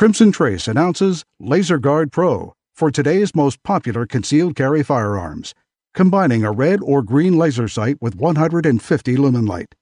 [0.00, 5.52] Crimson Trace announces Laser Guard Pro for today's most popular concealed carry firearms,
[5.92, 9.74] combining a red or green laser sight with 150 lumen light,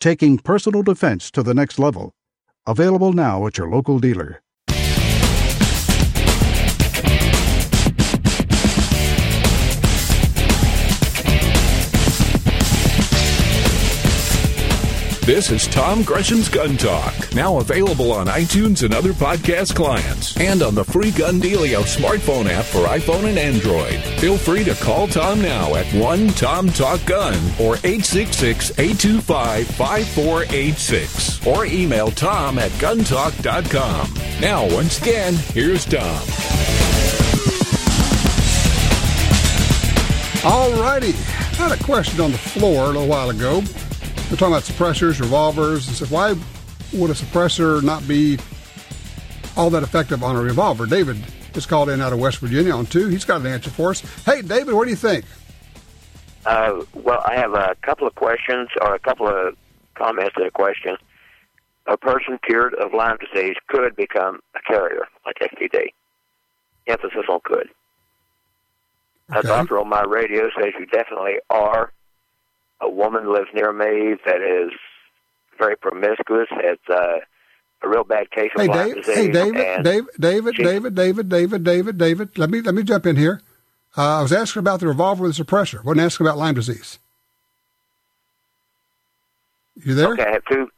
[0.00, 2.14] taking personal defense to the next level.
[2.66, 4.40] Available now at your local dealer.
[15.26, 20.62] This is Tom Gresham's Gun Talk, now available on iTunes and other podcast clients, and
[20.62, 24.00] on the free Gun Dealio smartphone app for iPhone and Android.
[24.20, 31.44] Feel free to call Tom now at 1 Tom Talk Gun or 866 825 5486
[31.44, 34.14] or email tom at guntalk.com.
[34.40, 36.22] Now, once again, here's Tom.
[40.44, 41.08] All righty.
[41.08, 43.64] I had a question on the floor a little while ago.
[44.30, 45.88] We're talking about suppressors, revolvers.
[45.88, 46.30] I said, why
[46.92, 48.38] would a suppressor not be
[49.56, 50.84] all that effective on a revolver?
[50.86, 51.16] David
[51.54, 53.06] is called in out of West Virginia on two.
[53.08, 54.00] He's got an answer for us.
[54.24, 55.24] Hey, David, what do you think?
[56.44, 59.56] Uh, well, I have a couple of questions or a couple of
[59.94, 60.96] comments and a question.
[61.86, 65.86] A person cured of Lyme disease could become a carrier like STD.
[66.88, 67.68] Emphasis on could.
[69.30, 69.48] A Okay.
[69.48, 71.92] doctor on my radio says you definitely are.
[72.80, 74.70] A woman lives near me that is
[75.58, 77.18] very promiscuous, has uh,
[77.82, 79.14] a real bad case of Hey, Lyme Dave, disease.
[79.16, 82.38] hey, David, David, David, she- David, David, David, David, David.
[82.38, 83.40] Let me let me jump in here.
[83.96, 85.82] Uh, I was asking about the revolver with the suppressor.
[85.82, 86.98] wasn't asking about Lyme disease.
[89.76, 90.12] You there?
[90.12, 90.68] Okay, I have two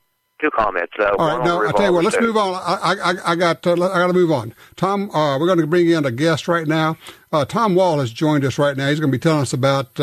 [0.41, 0.93] two comments.
[0.99, 2.05] Uh, All now the I tell you what.
[2.05, 2.23] Let's suit.
[2.25, 2.55] move on.
[2.55, 4.55] I, I, I got uh, I got to move on.
[4.77, 6.97] Tom, uh, we're going to bring in a guest right now.
[7.33, 8.89] Uh, Tom Wall has joined us right now.
[8.89, 9.99] He's going to be telling us about.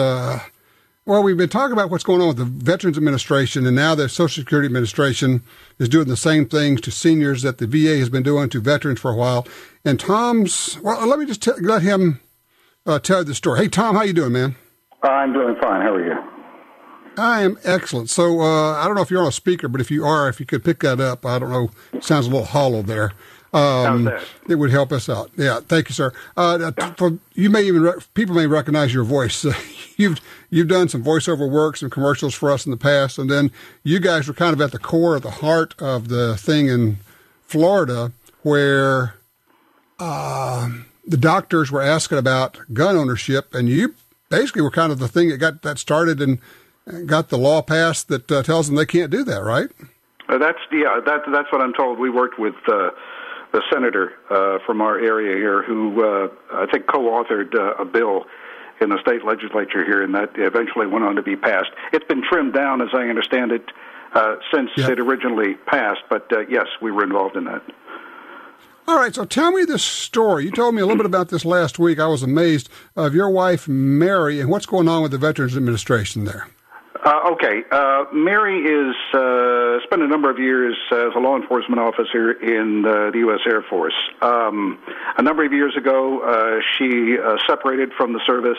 [1.07, 4.09] Well, we've been talking about what's going on with the Veterans Administration, and now the
[4.09, 5.43] Social Security Administration
[5.77, 8.99] is doing the same things to seniors that the VA has been doing to veterans
[8.99, 9.47] for a while.
[9.85, 12.21] And Tom's well, let me just t- let him
[12.87, 13.59] uh, tell the story.
[13.59, 14.55] Hey, Tom, how you doing, man?
[15.03, 15.81] I'm doing fine.
[15.83, 16.15] How are you?
[17.19, 18.09] I am excellent.
[18.09, 20.39] So uh, I don't know if you're on a speaker, but if you are, if
[20.39, 21.69] you could pick that up, I don't know.
[21.93, 23.11] It sounds a little hollow there.
[23.55, 24.11] Um?
[24.49, 25.31] It would help us out.
[25.37, 26.11] Yeah, thank you, sir.
[26.35, 29.45] Uh, for, you may even re- people may recognize your voice.
[29.97, 33.51] you've you've done some voiceover work, some commercials for us in the past, and then
[33.83, 36.97] you guys were kind of at the core, at the heart of the thing in
[37.43, 38.11] Florida,
[38.43, 39.15] where
[39.99, 40.69] uh,
[41.07, 43.95] the doctors were asking about gun ownership, and you
[44.29, 46.39] basically were kind of the thing that got that started and
[47.05, 49.69] got the law passed that uh, tells them they can't do that, right?
[50.27, 50.99] Uh, that's yeah.
[51.05, 51.99] That that's what I'm told.
[51.99, 52.89] We worked with uh,
[53.55, 58.25] the senator uh, from our area here, who uh, I think co-authored uh, a bill
[58.81, 61.69] in the state legislature here, and that eventually went on to be passed.
[61.93, 63.63] It's been trimmed down, as I understand it,
[64.13, 64.91] uh, since Yeah.
[64.91, 66.01] it originally passed.
[66.09, 67.61] But uh, yes, we were involved in that.
[68.87, 70.43] All right, so tell me this story.
[70.43, 71.97] You told me a little bit about this last week.
[71.97, 76.25] I was amazed of your wife Mary and what's going on with the Veterans Administration
[76.25, 76.47] there.
[77.05, 77.61] Uh, okay.
[77.71, 82.83] Uh, Mary is uh, spent a number of years as a law enforcement officer in
[82.83, 83.41] uh, the U.S.
[83.45, 83.93] Air Force.
[84.23, 84.79] Um,
[85.15, 88.57] a number of years ago, uh, she uh, separated from the service,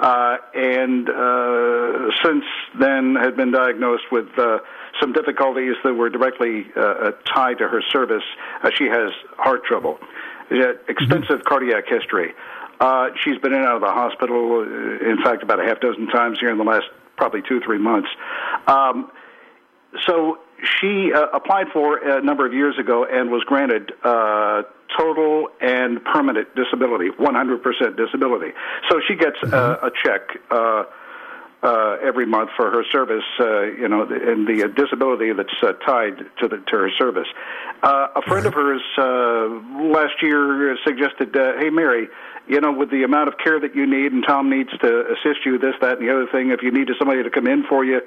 [0.00, 2.44] uh, and uh, since
[2.78, 4.58] then had been diagnosed with uh,
[5.00, 6.66] some difficulties that were directly
[7.24, 8.24] tied to her service.
[8.62, 9.98] Uh, she has heart trouble,
[10.50, 12.34] She had extensive cardiac history.
[12.80, 16.06] Uh, she's been in and out of the hospital, in fact, about a half dozen
[16.08, 16.86] times here in the last
[17.18, 18.08] probably two, or three months.
[18.66, 19.10] Um,
[20.06, 20.38] so
[20.80, 24.62] she uh, applied for a number of years ago and was granted uh,
[24.98, 28.52] total and permanent disability, 100% disability.
[28.88, 30.40] So she gets uh, a check.
[30.50, 30.84] Uh,
[31.62, 36.18] uh, every month for her service, uh, you know, and the disability that's uh, tied
[36.40, 37.26] to the to her service.
[37.82, 39.48] Uh, a friend of hers uh,
[39.90, 42.08] last year suggested, uh, "Hey, Mary,
[42.46, 45.44] you know, with the amount of care that you need, and Tom needs to assist
[45.44, 46.50] you, this, that, and the other thing.
[46.50, 48.02] If you needed somebody to come in for you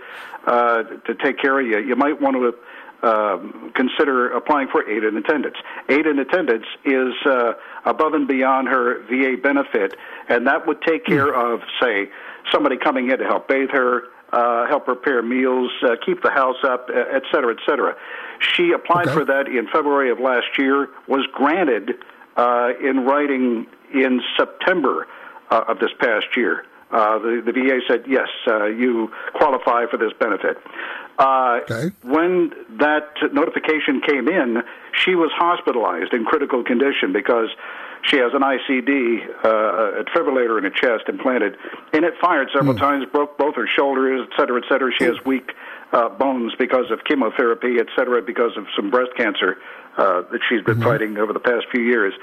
[0.47, 2.55] uh, to take care of you, you might want to."
[3.03, 5.55] Um, consider applying for aid in attendance.
[5.89, 7.53] Aid in attendance is uh,
[7.83, 9.95] above and beyond her VA benefit,
[10.29, 12.11] and that would take care of, say,
[12.51, 14.03] somebody coming in to help bathe her,
[14.33, 17.95] uh, help prepare meals, uh, keep the house up, et cetera, et cetera.
[18.39, 19.13] She applied Okay.
[19.19, 21.91] for that in February of last year, was granted
[22.37, 25.07] uh, in writing in September
[25.49, 26.65] uh, of this past year.
[26.91, 30.57] Uh, the, the VA said, yes, uh, you qualify for this benefit.
[31.19, 31.91] Uh, Okay.
[32.03, 34.63] When that notification came in,
[34.93, 37.49] she was hospitalized in critical condition because
[38.03, 41.55] she has an ICD, uh, a defibrillator in her chest implanted,
[41.93, 42.79] and it fired several mm.
[42.79, 44.91] times, broke both her shoulders, et cetera, et cetera.
[44.97, 45.51] She has weak
[45.93, 49.57] uh, bones because of chemotherapy, et cetera, because of some breast cancer
[49.97, 50.83] uh, that she's been mm-hmm.
[50.83, 52.13] fighting over the past few years.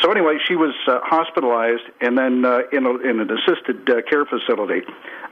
[0.00, 4.02] So anyway, she was uh, hospitalized and then uh, in, a, in an assisted uh,
[4.08, 4.82] care facility.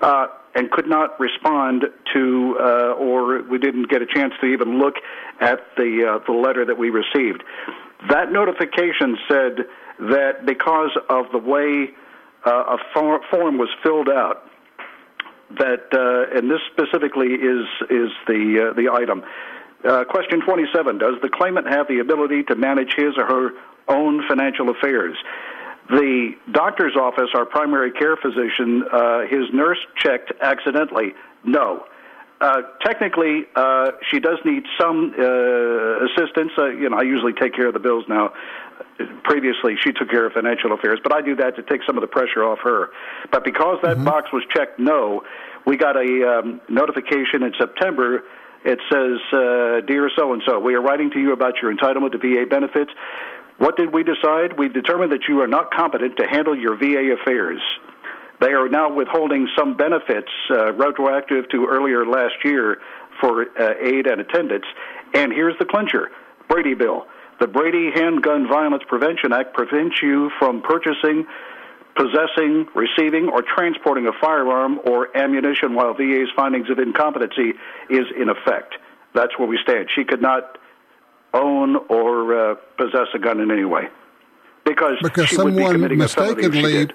[0.01, 4.81] Uh, and could not respond to, uh, or we didn't get a chance to even
[4.81, 4.97] look
[5.41, 7.45] at the uh, the letter that we received.
[8.09, 9.67] That notification said
[10.01, 11.91] that because of the way
[12.47, 14.47] uh, a form was filled out,
[15.59, 19.23] that uh, and this specifically is is the uh, the item.
[19.83, 23.51] Uh, question 27 Does the claimant have the ability to manage his or her
[23.89, 25.17] own financial affairs?
[25.89, 31.15] The doctor's office, our primary care physician, uh, his nurse checked accidentally.
[31.45, 31.85] No.
[32.41, 36.53] Uh, technically, uh, she does need some uh, assistance.
[36.57, 38.33] Uh, you know, I usually take care of the bills now.
[39.25, 42.01] Previously, she took care of financial affairs, but I do that to take some of
[42.03, 42.91] the pressure off her.
[43.31, 44.05] But because that mm-hmm.
[44.05, 45.23] box was checked no,
[45.67, 48.23] we got a um, notification in September
[48.65, 52.13] it says, uh, Dear so and so, we are writing to you about your entitlement
[52.13, 52.91] to VA benefits.
[53.59, 54.59] What did we decide?
[54.59, 57.61] We determined that you are not competent to handle your VA affairs.
[58.41, 62.79] They are now withholding some benefits uh, retroactive to earlier last year
[63.21, 64.65] for uh, aid and attendance.
[65.15, 66.11] And here's the clincher
[66.49, 67.07] Brady Bill.
[67.39, 71.27] The Brady Handgun Violence Prevention Act prevents you from purchasing
[71.97, 77.53] possessing, receiving, or transporting a firearm or ammunition while VA's findings of incompetency
[77.91, 78.75] is in effect.
[79.15, 79.89] That's where we stand.
[79.95, 80.57] She could not
[81.35, 83.89] own or uh, possess a gun in any way
[84.65, 86.89] because, because she someone would be mistakenly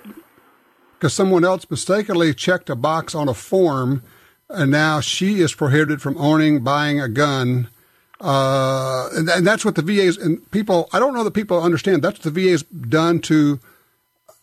[0.97, 4.03] because someone else mistakenly checked a box on a form
[4.49, 7.67] and now she is prohibited from owning buying a gun
[8.21, 12.01] uh, and, and, that's what the VA's and people I don't know that people understand
[12.01, 13.59] that's what the VA's done to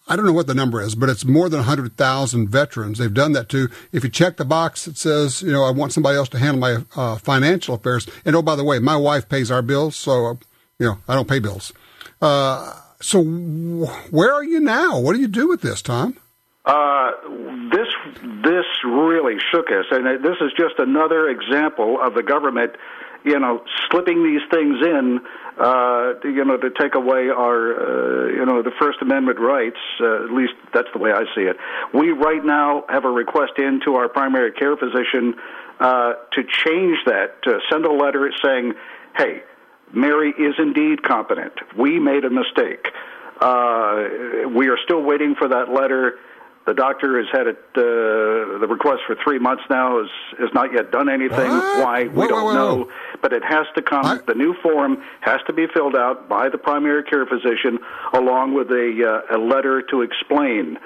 [0.08, 2.98] I don't know what the number is, but it's more than 100,000 veterans.
[2.98, 3.68] They've done that to.
[3.92, 6.58] If you check the box that says, you know, I want somebody else to handle
[6.58, 8.08] my uh, financial affairs.
[8.24, 10.38] And oh, by the way, my wife pays our bills, so,
[10.78, 11.72] you know, I don't pay bills.
[12.20, 14.98] Uh, so where are you now?
[14.98, 16.18] What do you do with this, Tom?
[16.64, 17.10] Uh,
[17.72, 17.88] this
[18.44, 22.72] this really shook us, and this is just another example of the government,
[23.24, 25.20] you know, slipping these things in
[25.58, 29.76] uh, you know, to take away our, uh, you know, the First Amendment rights.
[30.00, 31.56] Uh, at least that's the way I see it.
[31.92, 35.34] We right now have a request in to our primary care physician
[35.78, 38.72] uh, to change that, to send a letter saying,
[39.16, 39.42] "Hey,
[39.92, 41.52] Mary is indeed competent.
[41.76, 42.86] We made a mistake.
[43.40, 46.18] Uh, we are still waiting for that letter."
[46.64, 50.72] The doctor has had it, uh, the request for three months now, has, has not
[50.72, 51.50] yet done anything.
[51.50, 51.84] What?
[51.84, 52.02] Why?
[52.04, 52.92] We whoa, don't whoa, know.
[53.20, 56.58] But it has to come, the new form has to be filled out by the
[56.58, 57.80] primary care physician
[58.12, 60.78] along with a, uh, a letter to explain.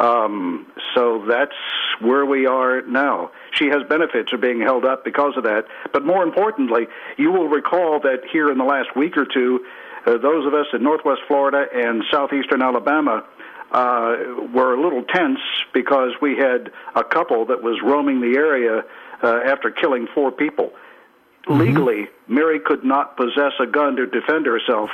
[0.00, 1.54] Um, so that's
[2.00, 3.30] where we are now.
[3.52, 5.66] She has benefits are being held up because of that.
[5.92, 6.88] But more importantly,
[7.18, 9.64] you will recall that here in the last week or two,
[10.06, 13.24] uh, those of us in Northwest Florida and Southeastern Alabama
[13.72, 14.16] uh,
[14.52, 15.38] were a little tense
[15.72, 18.82] because we had a couple that was roaming the area
[19.22, 20.72] uh, after killing four people.
[21.48, 21.60] Mm-hmm.
[21.60, 24.90] Legally, Mary could not possess a gun to defend herself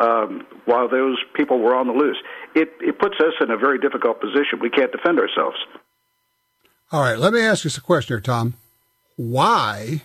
[0.00, 2.16] um, while those people were on the loose.
[2.54, 4.58] It, it puts us in a very difficult position.
[4.60, 5.56] We can't defend ourselves.
[6.90, 8.54] All right, let me ask you a question here, Tom.
[9.16, 10.02] Why?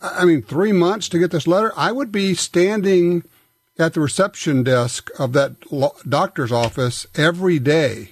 [0.00, 1.72] I mean, three months to get this letter?
[1.76, 3.24] I would be standing
[3.78, 5.56] at the reception desk of that
[6.08, 8.10] doctor's office every day.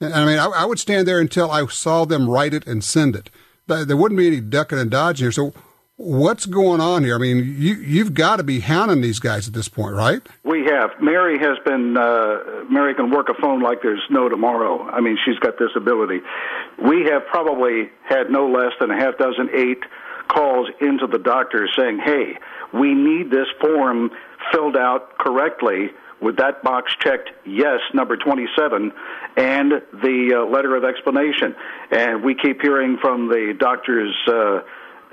[0.00, 2.82] And I mean, I, I, would stand there until I saw them write it and
[2.82, 3.30] send it.
[3.66, 5.32] There wouldn't be any ducking and dodging here.
[5.32, 5.52] So,
[5.96, 7.16] what's going on here?
[7.16, 10.22] I mean, you you've got to be hounding these guys at this point, right?
[10.44, 10.90] We have.
[11.02, 11.96] Mary has been.
[11.96, 14.88] Uh, Mary can work a phone like there's no tomorrow.
[14.88, 16.20] I mean, she's got this ability.
[16.82, 19.82] We have probably had no less than a half dozen, eight
[20.28, 22.38] calls into the doctor saying, "Hey,
[22.72, 24.10] we need this form."
[24.52, 25.90] Filled out correctly
[26.20, 28.92] with that box checked yes, number 27,
[29.36, 31.54] and the uh, letter of explanation.
[31.90, 34.60] And we keep hearing from the doctor's uh,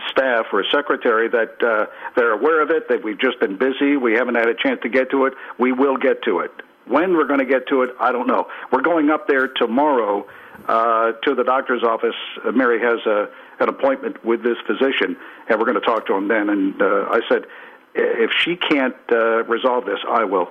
[0.10, 4.13] staff or secretary that uh, they're aware of it, that we've just been busy, we
[4.13, 5.34] haven't had a chance to get to it.
[5.60, 6.51] We will get to it.
[6.88, 8.48] When we're going to get to it, I don't know.
[8.72, 10.27] We're going up there tomorrow
[10.68, 12.15] uh, to the doctor's office.
[12.46, 13.27] Uh, Mary has a,
[13.60, 15.18] an appointment with this physician,
[15.50, 16.50] and we're going to talk to him then.
[16.50, 17.46] And uh, I said,
[17.96, 20.50] if she can't uh, resolve this, I will.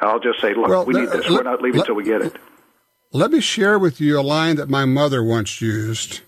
[0.00, 1.28] I'll just say, look, well, we need this.
[1.28, 2.36] We're not leaving until we get it.
[3.12, 6.20] Let me share with you a line that my mother once used,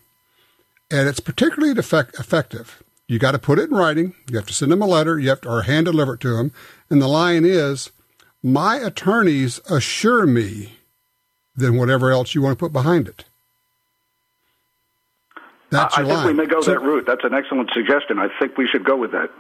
[0.91, 2.83] and it's particularly effect- effective.
[3.07, 4.15] You got to put it in writing.
[4.31, 5.19] You have to send them a letter.
[5.19, 6.53] You have to, or hand deliver it to them.
[6.89, 7.91] And the line is,
[8.43, 10.79] my attorneys assure me
[11.57, 13.25] than whatever else you want to put behind it.
[15.71, 16.27] That's I, I think line.
[16.29, 17.05] we may go so, that route.
[17.07, 18.19] That's an excellent suggestion.
[18.19, 19.31] I think we should go with that.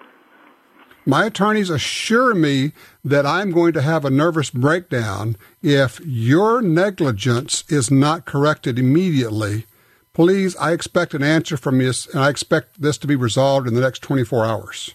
[1.08, 2.72] My attorneys assure me
[3.02, 9.64] that I'm going to have a nervous breakdown if your negligence is not corrected immediately.
[10.12, 13.72] Please, I expect an answer from you, and I expect this to be resolved in
[13.72, 14.94] the next 24 hours.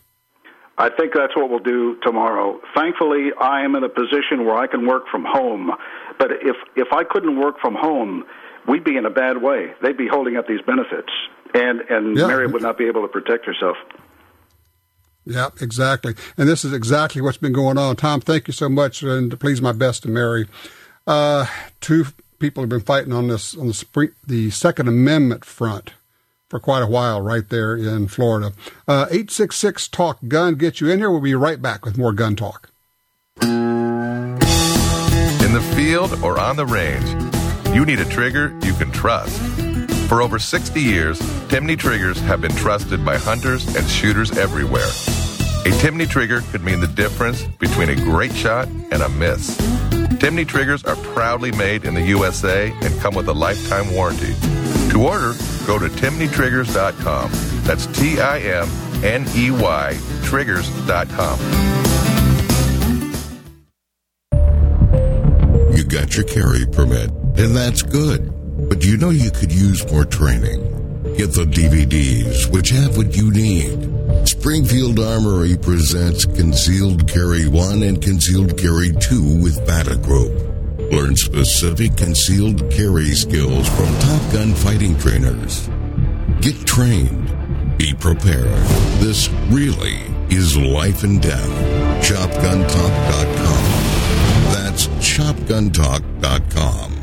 [0.77, 2.61] I think that's what we'll do tomorrow.
[2.75, 5.71] Thankfully, I am in a position where I can work from home.
[6.19, 8.23] But if if I couldn't work from home,
[8.67, 9.73] we'd be in a bad way.
[9.81, 11.09] They'd be holding up these benefits,
[11.55, 12.27] and and yeah.
[12.27, 13.77] Mary would not be able to protect herself.
[15.25, 16.15] Yeah, exactly.
[16.37, 17.95] And this is exactly what's been going on.
[17.95, 20.47] Tom, thank you so much, and please my best to Mary.
[21.07, 21.45] Uh,
[21.79, 22.05] two
[22.39, 25.93] people have been fighting on this on the spring, the Second Amendment front
[26.49, 28.53] for quite a while right there in Florida.
[28.87, 31.09] Uh, 866 Talk Gun get you in here.
[31.09, 32.69] We'll be right back with more gun talk.
[33.41, 33.49] In
[35.51, 37.09] the field or on the range,
[37.73, 39.41] you need a trigger you can trust.
[40.07, 44.91] For over 60 years, Timney triggers have been trusted by hunters and shooters everywhere.
[45.65, 49.55] A Timney trigger could mean the difference between a great shot and a miss.
[50.19, 54.33] Timney triggers are proudly made in the USA and come with a lifetime warranty.
[54.91, 55.31] To order,
[55.65, 57.31] go to timneytriggers.com.
[57.63, 58.67] That's T I M
[59.05, 61.39] N E Y triggers.com.
[65.77, 68.33] You got your carry permit, and that's good.
[68.67, 70.59] But you know you could use more training.
[71.15, 74.02] Get the DVDs, which have what you need.
[74.43, 80.33] Springfield Armory presents Concealed Carry 1 and Concealed Carry 2 with Bata Group.
[80.91, 85.69] Learn specific concealed carry skills from Top Gun fighting trainers.
[86.41, 87.77] Get trained.
[87.77, 88.67] Be prepared.
[88.99, 91.47] This really is life and death.
[92.03, 93.63] ShopGunTalk.com.
[94.51, 97.02] That's ShopGunTalk.com.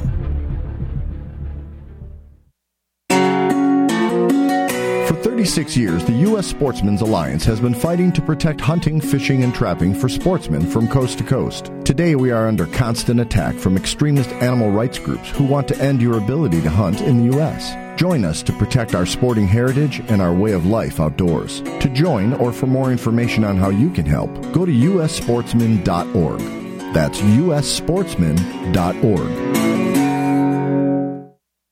[5.40, 6.46] 36 years, the U.S.
[6.46, 11.16] Sportsmen's Alliance has been fighting to protect hunting, fishing, and trapping for sportsmen from coast
[11.16, 11.72] to coast.
[11.82, 16.02] Today, we are under constant attack from extremist animal rights groups who want to end
[16.02, 17.74] your ability to hunt in the U.S.
[17.98, 21.62] Join us to protect our sporting heritage and our way of life outdoors.
[21.62, 26.40] To join or for more information on how you can help, go to ussportsman.org.
[26.92, 29.30] That's ussportsman.org.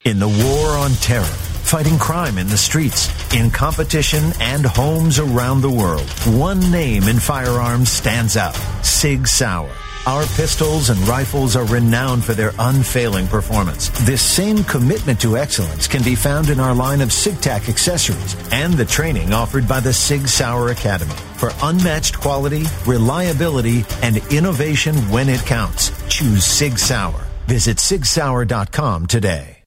[0.06, 5.60] In the war on terror, fighting crime in the streets, in competition, and homes around
[5.60, 6.08] the world.
[6.24, 9.70] One name in firearms stands out Sig Sauer.
[10.06, 13.90] Our pistols and rifles are renowned for their unfailing performance.
[14.06, 18.72] This same commitment to excellence can be found in our line of SIGTAC accessories and
[18.72, 21.12] the training offered by the Sig Sauer Academy.
[21.36, 27.26] For unmatched quality, reliability, and innovation when it counts, choose Sig Sauer.
[27.46, 29.57] Visit sigsauer.com today.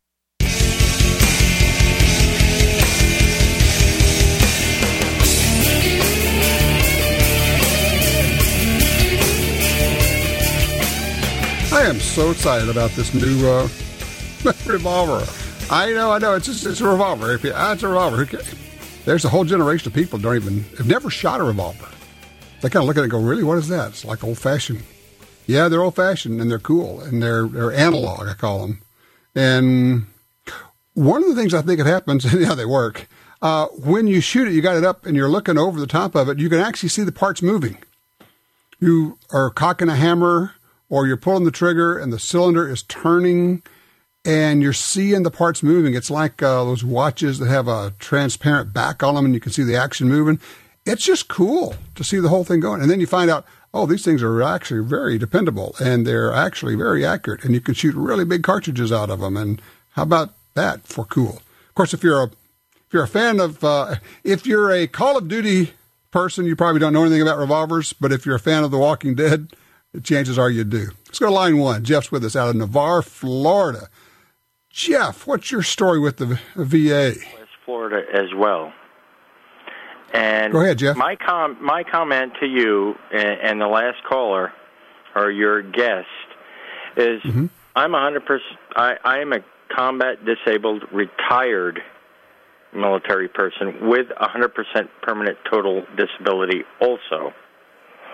[11.81, 13.63] I am so excited about this new uh,
[14.67, 15.25] revolver.
[15.71, 16.35] I know, I know.
[16.35, 17.33] It's just, it's a revolver.
[17.33, 18.23] If you, it's a revolver.
[19.03, 21.89] There's a whole generation of people don't even have never shot a revolver.
[22.61, 23.43] They kind of look at it and go, "Really?
[23.43, 24.83] What is that?" It's like old fashioned.
[25.47, 28.27] Yeah, they're old fashioned and they're cool and they're they're analog.
[28.27, 28.81] I call them.
[29.33, 30.05] And
[30.93, 33.07] one of the things I think it happens, and yeah, they work.
[33.41, 36.13] Uh, when you shoot it, you got it up and you're looking over the top
[36.13, 36.37] of it.
[36.37, 37.79] You can actually see the parts moving.
[38.79, 40.53] You are cocking a hammer
[40.91, 43.63] or you're pulling the trigger and the cylinder is turning
[44.25, 45.95] and you're seeing the parts moving.
[45.95, 49.53] It's like uh, those watches that have a transparent back on them and you can
[49.53, 50.39] see the action moving.
[50.85, 52.81] It's just cool to see the whole thing going.
[52.81, 56.75] And then you find out, oh, these things are actually very dependable and they're actually
[56.75, 59.37] very accurate and you can shoot really big cartridges out of them.
[59.37, 61.41] And how about that for cool?
[61.69, 63.95] Of course, if you're a if you're a fan of uh,
[64.25, 65.71] if you're a Call of Duty
[66.11, 67.93] person, you probably don't know anything about revolvers.
[67.93, 69.55] But if you're a fan of The Walking Dead,
[69.99, 70.89] chances are you do.
[71.07, 71.83] Let's go to line one.
[71.83, 73.89] Jeff's with us out of Navarre, Florida.
[74.69, 77.15] Jeff, what's your story with the VA?
[77.37, 78.71] West Florida as well.
[80.13, 80.95] And go ahead, Jeff.
[80.95, 84.53] My com my comment to you and, and the last caller,
[85.15, 86.07] or your guest,
[86.97, 87.47] is mm-hmm.
[87.75, 88.25] I'm a 100.
[88.25, 89.39] percent I I am a
[89.73, 91.81] combat disabled retired
[92.73, 94.53] military person with a 100%
[95.01, 97.33] permanent total disability also.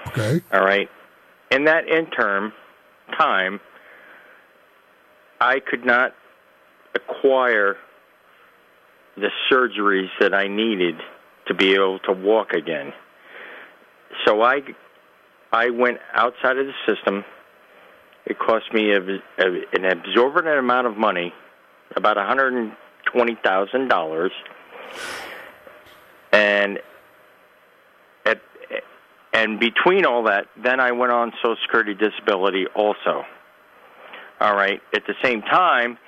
[0.07, 0.41] Okay.
[0.51, 0.89] All right
[1.51, 2.53] in that interim
[3.17, 3.59] time,
[5.39, 6.13] I could not
[6.95, 7.77] acquire
[9.15, 10.95] the surgeries that I needed
[11.47, 12.93] to be able to walk again.
[14.25, 14.61] So I
[15.51, 17.23] I went outside of the system
[18.27, 21.33] It cost me a, a, an exorbitant amount of money,
[21.95, 22.73] about one hundred and
[23.05, 24.33] twenty thousand dollars,
[26.33, 26.79] and
[29.37, 33.23] and between all that, then I went on Social Security disability also.
[34.41, 34.81] All right.
[34.95, 35.99] At the same time,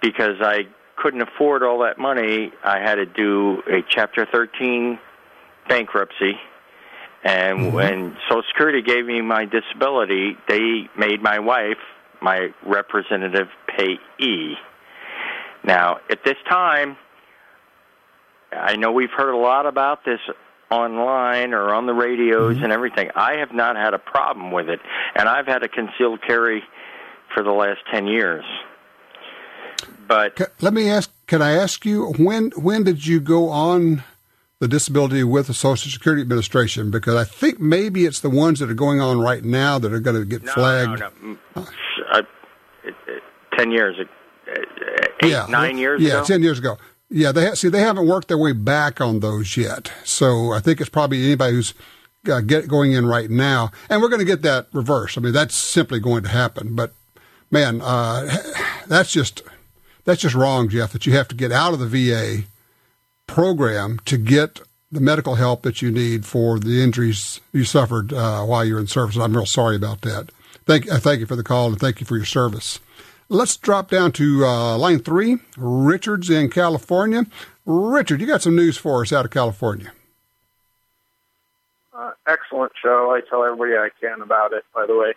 [0.00, 5.00] because I couldn't afford all that money, I had to do a Chapter 13
[5.68, 6.34] bankruptcy.
[7.24, 7.74] And mm-hmm.
[7.74, 11.78] when Social Security gave me my disability, they made my wife
[12.22, 14.54] my representative payee.
[15.64, 16.96] Now, at this time,
[18.52, 20.20] I know we've heard a lot about this
[20.70, 22.64] online or on the radios mm-hmm.
[22.64, 23.10] and everything.
[23.14, 24.80] I have not had a problem with it,
[25.14, 26.62] and I've had a concealed carry
[27.34, 28.44] for the last 10 years.
[30.06, 34.04] But let me ask can I ask you when when did you go on
[34.60, 38.70] the disability with the Social Security Administration because I think maybe it's the ones that
[38.70, 41.00] are going on right now that are going to get no, flagged.
[41.00, 41.66] No, no, no.
[42.10, 42.22] Uh,
[43.58, 44.52] ten years, uh,
[45.22, 46.18] eight, yeah, nine years yeah, ago.
[46.18, 46.78] Yeah, ten years ago.
[47.10, 49.92] Yeah, they see they haven't worked their way back on those yet.
[50.04, 51.74] So I think it's probably anybody who's
[52.28, 55.18] uh, get going in right now, and we're going to get that reversed.
[55.18, 56.74] I mean, that's simply going to happen.
[56.74, 56.92] But
[57.50, 58.36] man, uh,
[58.86, 59.42] that's just
[60.04, 60.92] that's just wrong, Jeff.
[60.92, 62.44] That you have to get out of the VA
[63.26, 68.44] program to get the medical help that you need for the injuries you suffered uh,
[68.44, 69.16] while you were in service.
[69.16, 70.30] I'm real sorry about that.
[70.66, 72.78] Thank, uh, thank you for the call and thank you for your service.
[73.28, 75.38] Let's drop down to uh, line three.
[75.56, 77.26] Richard's in California.
[77.64, 79.92] Richard, you got some news for us out of California.
[81.92, 83.14] Uh, excellent show.
[83.16, 85.14] I tell everybody I can about it, by the way.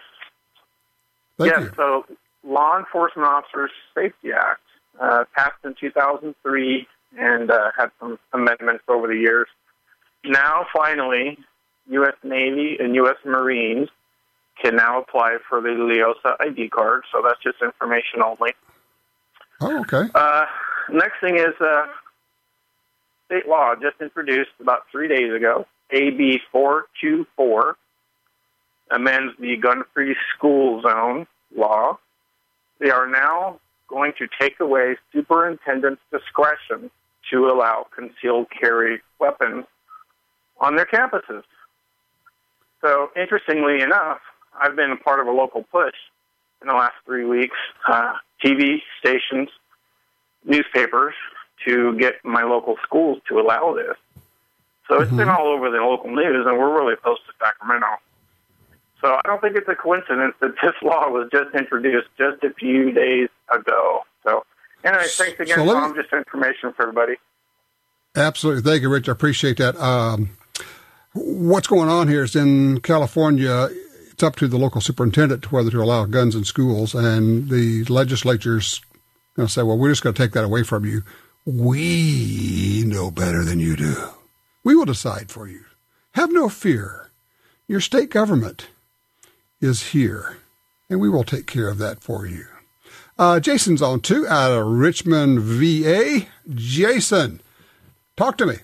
[1.38, 1.72] Thank yes, you.
[1.76, 2.06] so
[2.44, 4.62] Law Enforcement Officers Safety Act
[5.00, 6.88] uh, passed in 2003
[7.18, 9.48] and uh, had some amendments over the years.
[10.24, 11.38] Now, finally,
[11.90, 12.16] U.S.
[12.24, 13.18] Navy and U.S.
[13.26, 13.90] Marines
[14.62, 18.52] can now apply for the LEOSA ID card, so that's just information only.
[19.62, 20.10] Oh, okay.
[20.14, 20.46] Uh,
[20.90, 21.88] next thing is uh,
[23.26, 27.78] state law just introduced about three days ago, AB 424,
[28.92, 31.98] amends the gun free school zone law.
[32.80, 36.91] They are now going to take away superintendent's discretion
[37.32, 39.65] to allow concealed carry weapons
[40.60, 41.43] on their campuses.
[42.82, 44.20] So, interestingly enough,
[44.60, 45.96] I've been a part of a local push
[46.62, 47.56] in the last three weeks,
[47.88, 49.50] uh, TV stations,
[50.43, 51.13] newspapers,
[51.65, 53.96] to get my local schools to allow this.
[54.88, 55.17] So it's mm-hmm.
[55.17, 57.88] been all over the local news, and we're really close to Sacramento.
[59.02, 62.54] So I don't think it's a coincidence that this law was just introduced just a
[62.54, 64.04] few days ago.
[64.24, 64.43] So,
[64.84, 65.91] anyway, thanks again, so Tom.
[65.91, 66.02] Me...
[66.02, 67.15] Just information for everybody.
[68.15, 68.63] Absolutely.
[68.63, 69.10] Thank you, Rich.
[69.10, 69.80] I appreciate that.
[69.80, 70.32] Um,
[71.13, 73.70] what's going on here is in California,
[74.17, 78.82] it's up to the local superintendent whether to allow guns in schools, and the legislature's
[79.36, 81.03] going to say, well, we're just going to take that away from you.
[81.45, 83.95] We know better than you do.
[84.63, 85.65] We will decide for you.
[86.15, 87.12] Have no fear.
[87.67, 88.69] Your state government
[89.62, 90.38] is here,
[90.89, 92.47] and we will take care of that for you.
[93.19, 96.25] Uh, Jason's on two out of Richmond, VA.
[96.56, 97.39] Jason,
[98.15, 98.56] talk to me.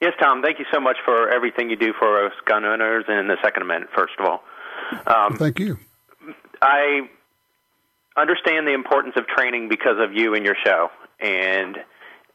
[0.00, 0.40] Yes, Tom.
[0.40, 3.64] Thank you so much for everything you do for us gun owners and the Second
[3.64, 3.90] Amendment.
[3.94, 4.42] First of all,
[5.06, 5.78] um, thank you.
[6.62, 7.08] I
[8.16, 10.88] understand the importance of training because of you and your show,
[11.20, 11.76] and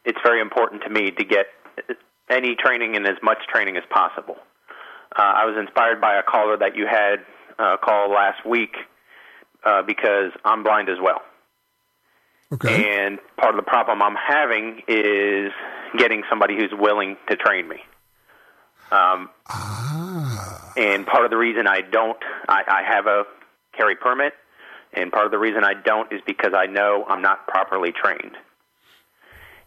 [0.04, 1.46] it's very important to me to get
[2.28, 4.36] any training and as much training as possible.
[5.16, 7.16] Uh, I was inspired by a caller that you had
[7.58, 8.74] uh, call last week
[9.64, 11.20] uh, because I'm blind as well.
[12.52, 13.04] Okay.
[13.04, 15.52] And part of the problem I'm having is
[15.98, 17.76] getting somebody who's willing to train me.
[18.90, 20.72] Um, ah.
[20.76, 23.24] And part of the reason I don't, I, I have a
[23.76, 24.34] carry permit,
[24.92, 28.36] and part of the reason I don't is because I know I'm not properly trained.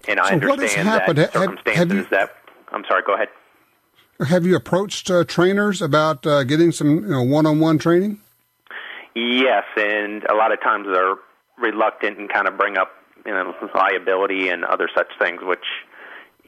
[0.07, 2.35] And I so understand that circumstances have, have you, that.
[2.71, 3.03] I'm sorry.
[3.05, 3.29] Go ahead.
[4.27, 8.19] Have you approached uh, trainers about uh, getting some you know, one-on-one training?
[9.15, 11.15] Yes, and a lot of times they're
[11.57, 12.91] reluctant and kind of bring up
[13.25, 15.65] you know liability and other such things, which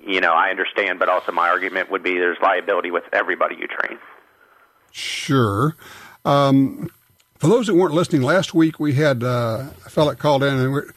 [0.06, 1.00] you know I understand.
[1.00, 3.98] But also, my argument would be there's liability with everybody you train.
[4.92, 5.76] Sure.
[6.24, 6.90] Um,
[7.38, 10.94] for those that weren't listening, last week we had uh, a fellow called in, and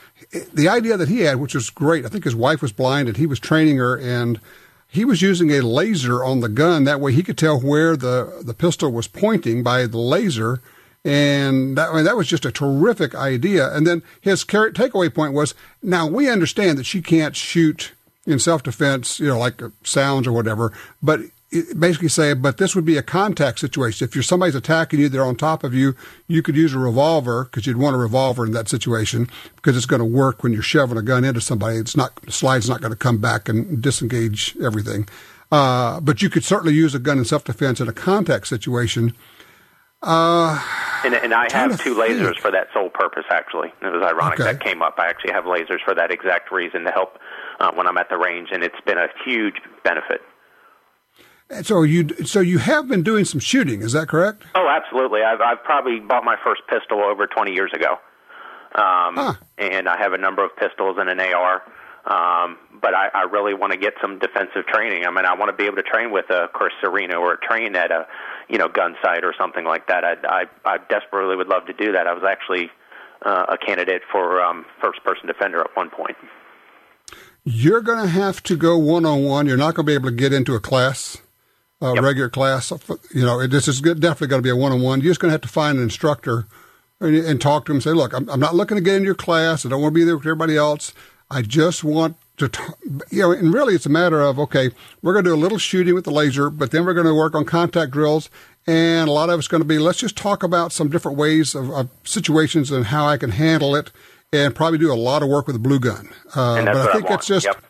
[0.53, 2.05] the idea that he had, which was great.
[2.05, 4.41] I think his wife was blind, and he was training her, and
[4.89, 6.85] he was using a laser on the gun.
[6.85, 10.61] That way he could tell where the, the pistol was pointing by the laser.
[11.05, 13.73] And that, I mean, that was just a terrific idea.
[13.73, 17.93] And then his takeaway point was now we understand that she can't shoot
[18.29, 21.21] in self defense, you know, like sounds or whatever, but
[21.79, 24.07] basically say, but this would be a contact situation.
[24.07, 25.95] If you're somebody's attacking you, they're on top of you,
[26.27, 29.87] you could use a revolver because you'd want a revolver in that situation because it's
[29.87, 31.79] going to work when you're shoving a gun into somebody.
[31.79, 35.09] It's not the slide's not going to come back and disengage everything.
[35.51, 39.15] Uh, but you could certainly use a gun in self defense in a contact situation.
[40.03, 40.63] Uh,
[41.05, 43.25] and, and I have two lasers for that sole purpose.
[43.31, 44.53] Actually, it was ironic okay.
[44.53, 44.97] that came up.
[44.99, 47.19] I actually have lasers for that exact reason to help
[47.61, 50.21] uh, when I'm at the range, and it's been a huge benefit.
[51.51, 54.45] And so you so you have been doing some shooting, is that correct?
[54.55, 55.23] Oh, absolutely.
[55.23, 57.93] I've I've probably bought my first pistol over 20 years ago,
[58.75, 59.35] um, huh.
[59.57, 61.63] and I have a number of pistols and an AR.
[62.05, 65.05] Um, but I, I really want to get some defensive training.
[65.05, 67.77] I mean, I want to be able to train with a Chris Cerino or train
[67.77, 68.07] at a
[68.49, 70.05] you know Gunsite or something like that.
[70.05, 72.07] I I, I desperately would love to do that.
[72.07, 72.71] I was actually
[73.23, 76.17] uh, a candidate for um, first person defender at one point.
[77.51, 79.47] You're going to have to go one on one.
[79.47, 81.19] You're not going to be able to get into a class
[81.81, 82.05] uh, yep.
[82.05, 82.73] regular class.
[83.15, 85.01] You know, this is definitely going to be a one on one.
[85.01, 86.47] You're just going to have to find an instructor
[87.01, 87.77] and, and talk to him.
[87.77, 89.65] And say, look, I'm, I'm, not looking to get into your class.
[89.65, 90.93] I don't want to be there with everybody else.
[91.31, 92.63] I just want to, t-.
[93.11, 94.71] you know, and really it's a matter of okay,
[95.03, 97.15] we're going to do a little shooting with the laser, but then we're going to
[97.15, 98.31] work on contact drills.
[98.67, 101.55] And a lot of it's going to be let's just talk about some different ways
[101.55, 103.91] of, of situations and how I can handle it,
[104.33, 106.09] and probably do a lot of work with a blue gun.
[106.35, 107.63] Uh, but I think I it's just, yep.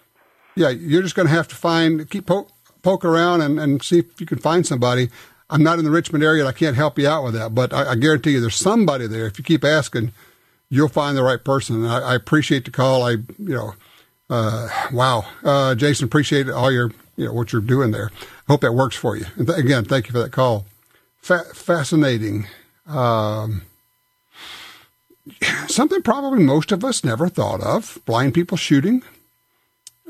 [0.56, 2.48] yeah, you're just going to have to find keep po-
[2.82, 5.08] poke around and, and see if you can find somebody.
[5.50, 7.72] I'm not in the Richmond area and I can't help you out with that, but
[7.72, 9.26] I, I guarantee you there's somebody there.
[9.26, 10.12] If you keep asking,
[10.68, 11.76] you'll find the right person.
[11.76, 13.02] And I, I appreciate the call.
[13.02, 13.74] I, you know,
[14.28, 18.10] uh, wow, uh, Jason, appreciate all your, you know, what you're doing there.
[18.46, 19.24] Hope that works for you.
[19.36, 20.66] And th- again, thank you for that call.
[21.16, 22.46] Fa- fascinating.
[22.86, 23.62] Um,
[25.68, 29.02] something probably most of us never thought of blind people shooting.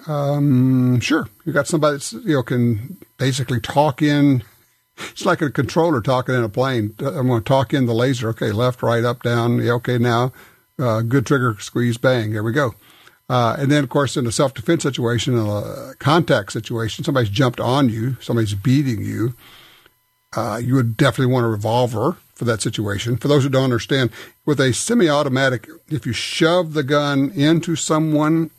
[0.07, 1.29] Um, sure.
[1.45, 4.43] You got somebody that's, you know, can basically talk in.
[5.11, 6.95] It's like a controller talking in a plane.
[6.99, 8.29] I'm going to talk in the laser.
[8.31, 9.59] Okay, left, right, up, down.
[9.59, 10.33] Yeah, okay, now,
[10.79, 12.33] uh, good trigger squeeze, bang.
[12.33, 12.75] There we go.
[13.29, 17.29] Uh, and then, of course, in a self defense situation, in a contact situation, somebody's
[17.29, 19.35] jumped on you, somebody's beating you.
[20.37, 23.17] Uh, you would definitely want a revolver for that situation.
[23.17, 24.11] For those who don't understand,
[24.47, 28.51] with a semi automatic, if you shove the gun into someone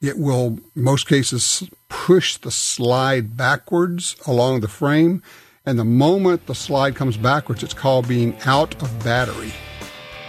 [0.00, 5.22] it will, most cases, push the slide backwards along the frame.
[5.64, 9.52] And the moment the slide comes backwards, it's called being out of battery.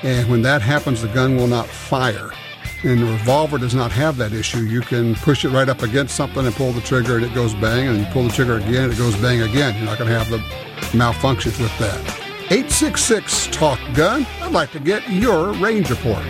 [0.04, 2.32] And when that happens, the gun will not fire.
[2.84, 4.60] And the revolver does not have that issue.
[4.60, 7.54] You can push it right up against something and pull the trigger, and it goes
[7.56, 7.88] bang.
[7.88, 9.76] And you pull the trigger again, and it goes bang again.
[9.76, 10.38] You're not going to have the
[10.98, 12.27] malfunctions with that.
[12.50, 14.26] 866 Talk Gun.
[14.42, 16.24] I'd like to get your range report.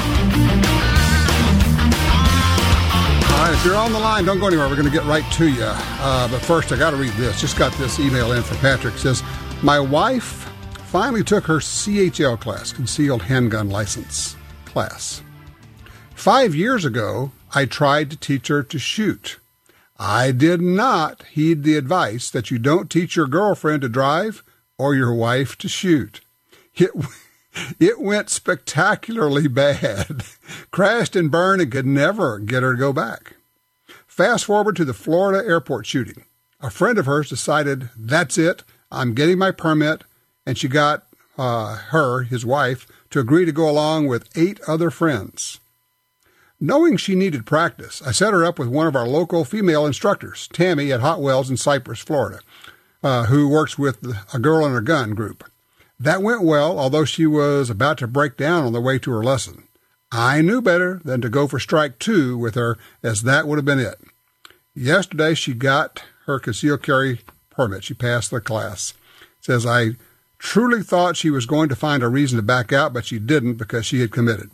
[3.39, 4.67] right, if you're on the line, don't go anywhere.
[4.67, 5.63] We're going to get right to you.
[5.63, 7.39] Uh, but first, I got to read this.
[7.39, 8.95] Just got this email in from Patrick.
[8.95, 9.23] It says,
[9.61, 10.49] My wife
[10.87, 15.21] finally took her CHL class, concealed handgun license class.
[16.15, 19.39] Five years ago, I tried to teach her to shoot.
[19.99, 24.43] I did not heed the advice that you don't teach your girlfriend to drive
[24.77, 26.21] or your wife to shoot.
[26.75, 26.91] It,
[27.79, 30.23] it went spectacularly bad.
[30.71, 33.35] Crashed and burned and could never get her to go back.
[34.07, 36.25] Fast forward to the Florida airport shooting.
[36.61, 40.03] A friend of hers decided, that's it, I'm getting my permit,
[40.45, 41.05] and she got
[41.37, 45.59] uh, her, his wife, to agree to go along with eight other friends.
[46.65, 50.47] Knowing she needed practice, I set her up with one of our local female instructors,
[50.53, 52.39] Tammy at Hot Wells in Cypress, Florida,
[53.03, 54.01] uh, who works with
[54.33, 55.43] a Girl and a Gun group.
[55.99, 59.21] That went well, although she was about to break down on the way to her
[59.21, 59.67] lesson.
[60.09, 63.65] I knew better than to go for strike two with her, as that would have
[63.65, 63.99] been it.
[64.73, 67.83] Yesterday, she got her concealed carry permit.
[67.83, 68.93] She passed the class.
[69.41, 69.97] says, I
[70.39, 73.55] truly thought she was going to find a reason to back out, but she didn't
[73.55, 74.49] because she had committed.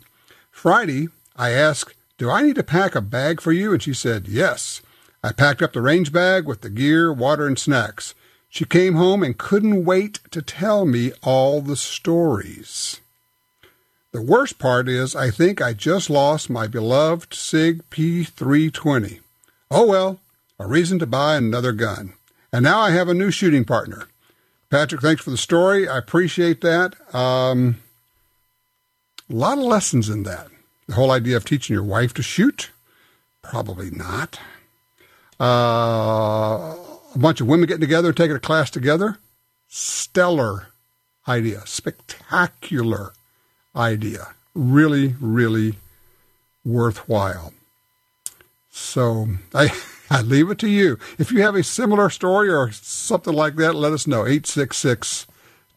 [0.50, 3.72] Friday, I asked do I need to pack a bag for you?
[3.72, 4.82] And she said, Yes.
[5.24, 8.14] I packed up the range bag with the gear, water, and snacks.
[8.50, 13.00] She came home and couldn't wait to tell me all the stories.
[14.12, 19.20] The worst part is, I think I just lost my beloved SIG P320.
[19.70, 20.20] Oh well,
[20.58, 22.12] a reason to buy another gun.
[22.52, 24.08] And now I have a new shooting partner.
[24.68, 25.88] Patrick, thanks for the story.
[25.88, 26.96] I appreciate that.
[27.14, 27.76] Um,
[29.30, 30.48] a lot of lessons in that.
[30.90, 32.70] The whole idea of teaching your wife to shoot,
[33.42, 34.40] probably not.
[35.40, 36.74] Uh,
[37.14, 39.18] a bunch of women getting together taking a class together,
[39.68, 40.70] stellar
[41.28, 43.12] idea, spectacular
[43.76, 44.34] idea.
[44.52, 45.76] Really, really
[46.64, 47.54] worthwhile.
[48.72, 49.72] So I,
[50.10, 50.98] I leave it to you.
[51.20, 54.22] If you have a similar story or something like that, let us know.
[54.22, 55.28] 866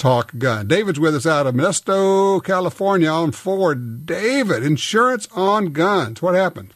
[0.04, 0.68] Talk Gun.
[0.68, 4.06] David's with us out of Modesto, California on Ford.
[4.06, 6.22] David, insurance on guns.
[6.22, 6.74] What happened?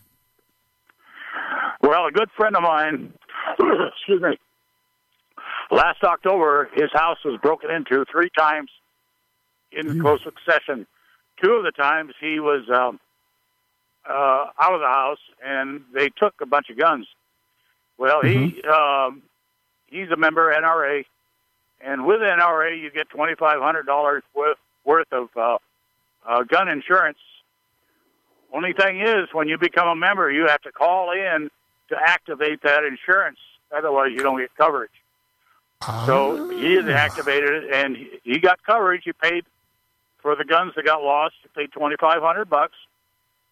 [1.82, 3.12] Well, a good friend of mine,
[3.60, 4.40] excuse me,
[5.72, 8.70] last October, his house was broken into three times
[9.74, 10.88] in close succession.
[11.44, 12.98] Two of the times he was um,
[14.10, 17.06] uh, out of the house, and they took a bunch of guns.
[17.98, 19.22] Well, he um,
[19.88, 21.04] he's a member NRA,
[21.82, 25.58] and with NRA you get twenty five hundred dollars worth worth of uh,
[26.26, 27.18] uh, gun insurance.
[28.54, 31.50] Only thing is, when you become a member, you have to call in
[31.90, 33.38] to activate that insurance.
[33.76, 34.92] Otherwise, you don't get coverage.
[36.06, 39.04] So he has activated it, and he- got coverage.
[39.04, 39.46] He paid
[40.22, 41.36] for the guns that got lost.
[41.44, 42.76] He paid twenty five hundred bucks,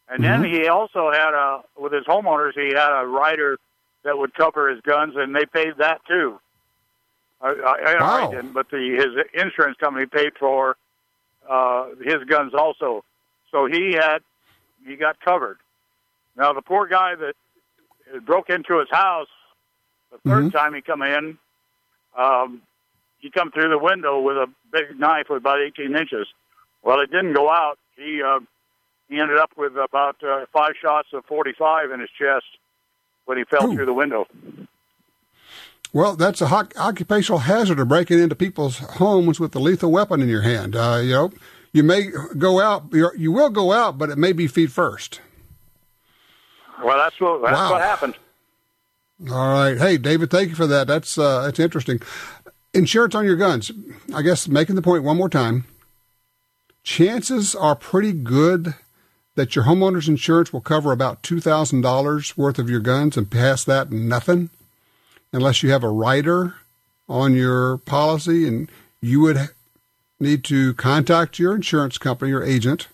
[0.10, 2.54] and then he also had a with his homeowners.
[2.56, 3.58] He had a rider
[4.04, 6.40] that would cover his guns, and they paid that too.
[7.42, 8.30] I, I, I Wow.
[8.30, 10.78] didn't, but the his insurance company paid for
[11.50, 13.04] uh, his guns also.
[13.52, 14.20] So he had
[14.86, 15.58] he got covered.
[16.38, 17.36] Now the poor guy that
[18.26, 19.28] broke into his house
[20.12, 21.38] the 3rd time he come in,
[22.18, 22.62] um,
[23.20, 26.28] he come through the window with a big knife with about 18 inches.
[26.84, 27.78] Well, it didn't go out.
[27.98, 28.40] He uh,
[29.10, 32.46] he ended up with about uh, five shots of 45 in his chest
[33.26, 34.26] when he fell through the window.
[35.96, 40.22] Well, that's a hoc- occupational hazard of breaking into people's homes with a lethal weapon
[40.22, 40.76] in your hand.
[40.76, 41.32] Uh, you know,
[41.72, 45.22] you may go out, you will go out, but it may be feet first.
[46.84, 47.72] Well, that's what that's Wow.
[47.72, 48.16] what happened.
[49.32, 49.78] All right.
[49.78, 50.86] Hey, David, thank you for that.
[50.88, 52.02] That's uh, that's interesting.
[52.74, 53.72] Insurance on your guns.
[54.14, 55.64] I guess making the point one more time.
[56.84, 58.74] Chances are pretty good
[59.36, 63.32] that your homeowner's insurance will cover about two thousand dollars worth of your guns, and
[63.32, 64.50] past that, nothing,
[65.36, 66.56] unless you have a rider
[67.08, 68.70] on your policy, and
[69.02, 69.50] you would
[70.20, 72.88] need to contact your insurance company or agent.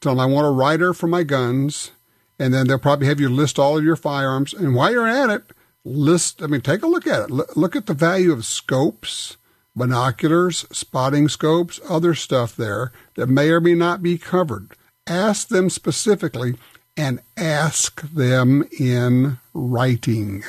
[0.00, 1.90] Tell them I want a rider for my guns
[2.38, 4.52] and then they'll probably have you list all of your firearms.
[4.52, 5.44] And while you're at it,
[5.84, 6.42] list.
[6.42, 7.30] I mean, take a look at it.
[7.30, 9.36] L- look at the value of scopes,
[9.76, 14.72] binoculars, spotting scopes, other stuff there that may or may not be covered.
[15.06, 16.54] Ask them specifically,
[16.96, 20.44] and ask them in writing.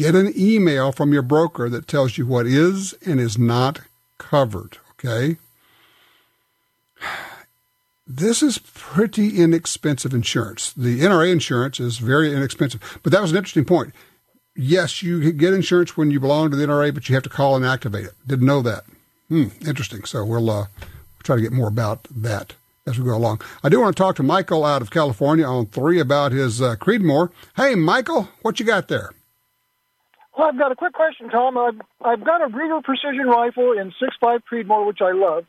[0.00, 3.80] Get an email from your broker that tells you what is and is not
[4.16, 4.78] covered.
[4.92, 5.36] Okay.
[8.06, 10.72] This is pretty inexpensive insurance.
[10.72, 12.98] The NRA insurance is very inexpensive.
[13.02, 13.94] But that was an interesting point.
[14.56, 17.54] Yes, you get insurance when you belong to the NRA, but you have to call
[17.54, 18.14] and activate it.
[18.26, 18.84] Didn't know that.
[19.28, 20.04] Hmm, interesting.
[20.04, 20.68] So we'll uh,
[21.22, 22.54] try to get more about that
[22.86, 23.42] as we go along.
[23.62, 26.76] I do want to talk to Michael out of California on three about his uh,
[26.76, 27.30] Creedmoor.
[27.56, 29.12] Hey, Michael, what you got there?
[30.40, 31.58] Well, I've got a quick question, Tom.
[31.58, 35.44] I've, I've got a Ruger precision rifle in 6.5 Creedmoor, which I love.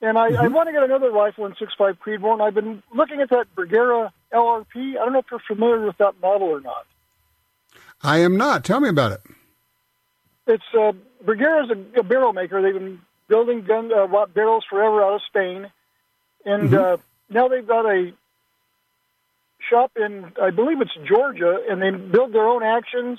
[0.00, 3.20] And I, I want to get another rifle in 6.5 Creedmoor, and I've been looking
[3.20, 4.92] at that Bergara LRP.
[4.92, 6.86] I don't know if you're familiar with that model or not.
[8.02, 8.64] I am not.
[8.64, 9.20] Tell me about it.
[10.46, 12.62] It's uh, Bergara is a, a barrel maker.
[12.62, 15.70] They've been building gun uh, barrels forever out of Spain,
[16.46, 16.96] and uh,
[17.28, 18.14] now they've got a
[19.68, 23.18] shop in I believe it's Georgia, and they build their own actions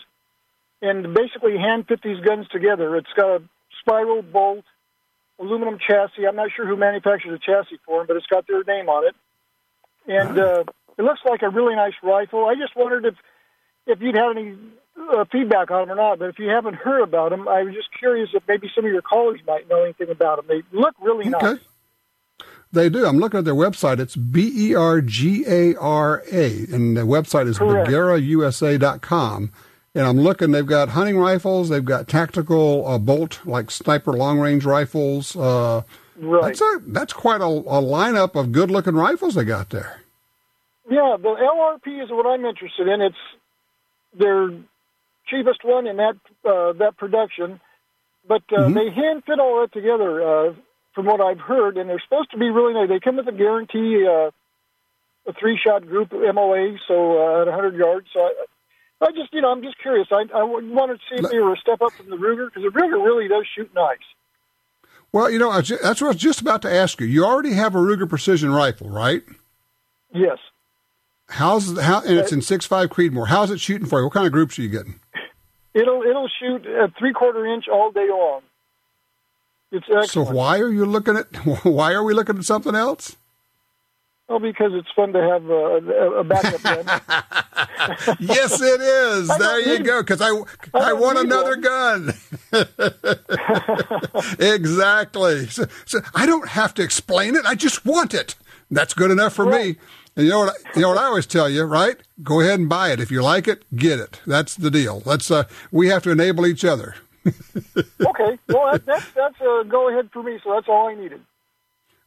[0.82, 2.96] and basically hand fit these guns together.
[2.96, 3.44] It's got a
[3.82, 4.66] spiral bolt,
[5.40, 6.26] aluminum chassis.
[6.28, 9.08] I'm not sure who manufactures the chassis for them, but it's got their name on
[9.08, 9.16] it,
[10.08, 10.63] and uh,
[10.98, 12.46] it looks like a really nice rifle.
[12.46, 13.16] I just wondered if
[13.86, 14.56] if you'd had any
[15.13, 16.20] uh, feedback on them or not.
[16.20, 18.92] But if you haven't heard about them, I was just curious if maybe some of
[18.92, 20.46] your callers might know anything about them.
[20.48, 21.44] They look really nice.
[21.44, 21.62] Okay.
[22.72, 23.06] They do.
[23.06, 24.00] I'm looking at their website.
[24.00, 27.58] It's B E R G A R A, and the website is.
[27.60, 29.52] BergaraUSA.com.
[29.97, 30.51] And I'm looking.
[30.51, 31.69] They've got hunting rifles.
[31.69, 35.36] They've got tactical uh, bolt, like sniper long range rifles.
[35.36, 35.83] Uh,
[36.19, 36.57] Right.
[36.57, 40.01] That's a, that's quite a, a lineup of good looking rifles they got there.
[40.89, 43.01] Yeah, the LRP is what I'm interested in.
[43.01, 43.15] It's
[44.17, 44.49] their
[45.27, 47.60] cheapest one in that uh, that production,
[48.27, 48.73] but uh, Mm-hmm.
[48.73, 50.21] they hand fit all that together.
[50.49, 50.53] Uh,
[50.95, 52.89] from what I've heard, and they're supposed to be really nice.
[52.89, 54.31] They come with a guarantee, uh,
[55.29, 58.07] a three shot group MOA, so uh, at 100 yards.
[58.12, 58.33] So I,
[58.99, 60.07] I just, you know, I'm just curious.
[60.12, 62.63] I, I wanted to see if they were a step up from the Ruger because
[62.63, 63.97] the Ruger really does shoot nice.
[65.12, 67.07] Well, you know, that's what I was just about to ask you.
[67.07, 69.23] You already have a Ruger Precision rifle, right?
[70.13, 70.38] Yes.
[71.29, 72.01] How's how?
[72.01, 73.27] And it's uh, in six five Creedmoor.
[73.27, 74.05] How's it shooting for you?
[74.05, 74.99] What kind of groups are you getting?
[75.73, 78.41] It'll it'll shoot a three quarter inch all day long.
[79.71, 80.10] It's excellent.
[80.10, 81.25] So why are you looking at?
[81.65, 83.17] Why are we looking at something else?
[84.28, 86.86] Well, because it's fun to have a, a backup gun.
[88.20, 89.30] yes, it is.
[89.30, 90.02] there you go.
[90.02, 90.32] Because I,
[90.74, 91.62] I, I want another one.
[91.62, 92.13] gun.
[94.40, 95.48] exactly.
[95.48, 97.46] So, so, I don't have to explain it.
[97.46, 98.36] I just want it.
[98.70, 99.68] That's good enough for right.
[99.68, 99.76] me.
[100.18, 100.58] And you know what?
[100.76, 101.96] You know what I always tell you, right?
[102.22, 103.00] Go ahead and buy it.
[103.00, 104.20] If you like it, get it.
[104.28, 105.04] That's the deal.
[105.06, 105.32] Let's.
[105.32, 106.96] Uh, we have to enable each other.
[107.26, 108.40] okay.
[108.50, 110.40] Well, that, that's that's a go ahead for me.
[110.44, 111.22] So that's all I needed.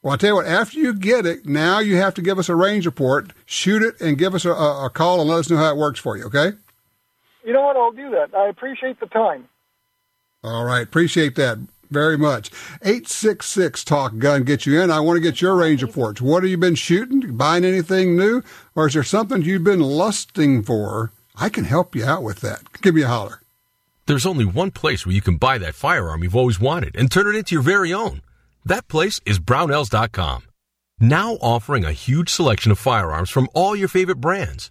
[0.02, 2.48] Well, I'll tell you what, after you get it, now you have to give us
[2.48, 5.58] a range report, shoot it, and give us a, a, call and let us know
[5.58, 6.52] how it works for you, okay?
[7.44, 7.76] You know what?
[7.76, 8.34] I'll do that.
[8.34, 9.48] I appreciate the time.
[10.42, 10.82] All right.
[10.82, 11.58] Appreciate that
[11.90, 12.50] very much.
[12.82, 14.90] 866 Talk Gun get you in.
[14.90, 16.20] I want to get your range reports.
[16.20, 17.36] What have you been shooting?
[17.36, 18.42] Buying anything new?
[18.74, 21.12] Or is there something you've been lusting for?
[21.36, 22.62] I can help you out with that.
[22.80, 23.42] Give me a holler.
[24.06, 27.26] There's only one place where you can buy that firearm you've always wanted and turn
[27.26, 28.22] it into your very own.
[28.64, 30.42] That place is Brownells.com.
[31.00, 34.70] Now offering a huge selection of firearms from all your favorite brands.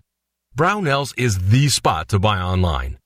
[0.56, 2.98] Brownells is the spot to buy online.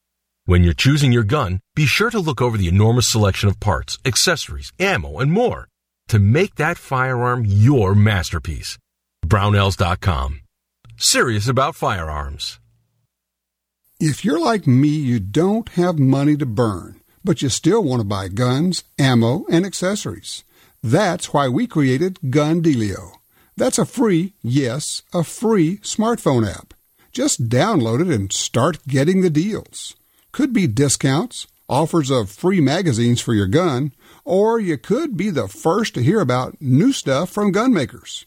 [0.45, 3.97] When you're choosing your gun, be sure to look over the enormous selection of parts,
[4.03, 5.69] accessories, ammo, and more
[6.09, 8.77] to make that firearm your masterpiece.
[9.25, 10.41] Brownells.com.
[10.97, 12.59] Serious about firearms.
[13.99, 18.05] If you're like me, you don't have money to burn, but you still want to
[18.05, 20.43] buy guns, ammo, and accessories.
[20.83, 23.13] That's why we created Gun Dealio.
[23.55, 26.73] That's a free, yes, a free smartphone app.
[27.13, 29.95] Just download it and start getting the deals.
[30.33, 33.93] Could be discounts, offers of free magazines for your gun,
[34.25, 38.25] or you could be the first to hear about new stuff from gun makers.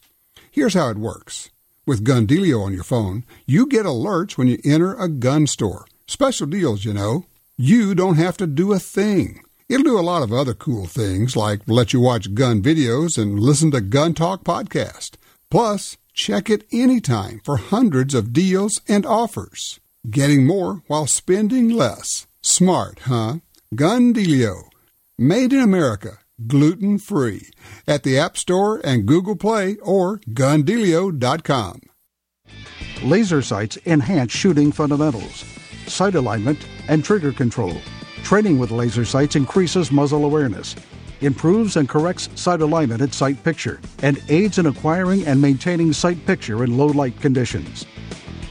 [0.51, 1.51] Here's how it works.
[1.85, 5.85] With Gun Dealio on your phone, you get alerts when you enter a gun store.
[6.07, 7.27] Special deals, you know.
[7.59, 9.43] You don't have to do a thing.
[9.69, 13.41] It'll do a lot of other cool things like let you watch gun videos and
[13.41, 15.17] listen to Gun Talk podcast.
[15.51, 19.81] Plus, check it anytime for hundreds of deals and offers.
[20.09, 22.29] Getting more while spending less.
[22.43, 23.39] Smart, huh?
[23.75, 24.69] Gun Dealio.
[25.19, 26.19] Made in America.
[26.47, 27.49] Gluten free.
[27.89, 31.81] At the App Store and Google Play or gundealio.com.
[33.03, 35.45] Laser sights enhance shooting fundamentals,
[35.87, 37.77] sight alignment, and trigger control
[38.27, 40.75] Training with laser sights increases muzzle awareness,
[41.21, 46.27] improves and corrects sight alignment at sight picture, and aids in acquiring and maintaining sight
[46.27, 47.87] picture in low light conditions.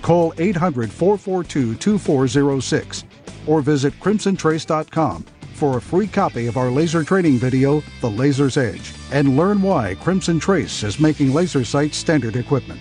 [0.01, 3.03] Call 800 442 2406
[3.47, 8.93] or visit crimsontrace.com for a free copy of our laser training video, The Laser's Edge,
[9.11, 12.79] and learn why Crimson Trace is making laser sights standard equipment.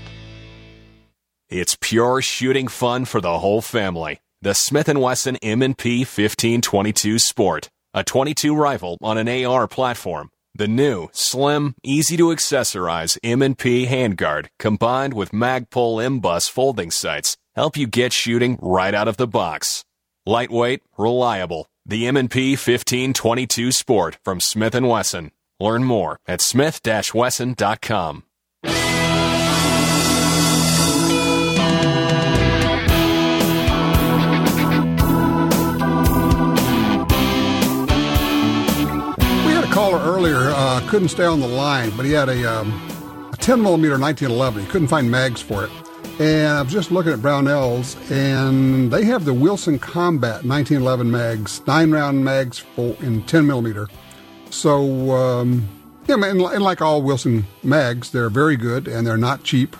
[1.48, 7.70] It's pure shooting fun for the whole family the Smith & Wesson M&P 1522 Sport,
[7.94, 10.28] a 22 rifle on an AR platform.
[10.54, 17.78] The new, slim, easy to accessorize M&P handguard combined with Magpul MBUS folding sights help
[17.78, 19.82] you get shooting right out of the box.
[20.26, 21.66] Lightweight, reliable.
[21.86, 25.30] The M&P 1522 Sport from Smith & Wesson.
[25.58, 28.24] Learn more at smith-wesson.com.
[40.24, 43.98] earlier uh, couldn't stay on the line, but he had a, um, a 10 millimeter
[43.98, 44.64] 1911.
[44.64, 45.70] He couldn't find mags for it.
[46.18, 51.60] And I was just looking at Brownells, and they have the Wilson Combat 1911 mags,
[51.66, 53.86] nine round mags for, in 10 millimeter.
[54.48, 55.68] So, um,
[56.08, 59.76] yeah, and, and like all Wilson mags, they're very good and they're not cheap.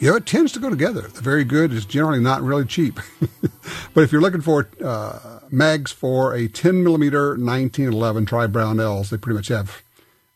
[0.00, 1.02] You know, it tends to go together.
[1.02, 2.98] The very good is generally not really cheap.
[3.94, 9.16] but if you're looking for uh, mags for a 10 millimeter 1911 Tri Brownells, they
[9.16, 9.82] pretty much have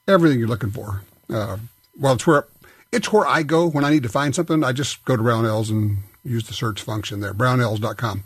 [0.07, 1.03] everything you're looking for.
[1.31, 1.59] Uh,
[1.99, 2.47] well, it's where
[2.93, 4.65] it's where I go when I need to find something.
[4.65, 8.25] I just go to Brownells and use the search function there, brownells.com.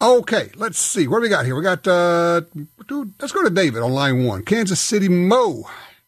[0.00, 1.08] Okay, let's see.
[1.08, 1.56] What do we got here?
[1.56, 2.42] We got, uh,
[2.86, 5.64] dude, let's go to David on line one, Kansas City Mo.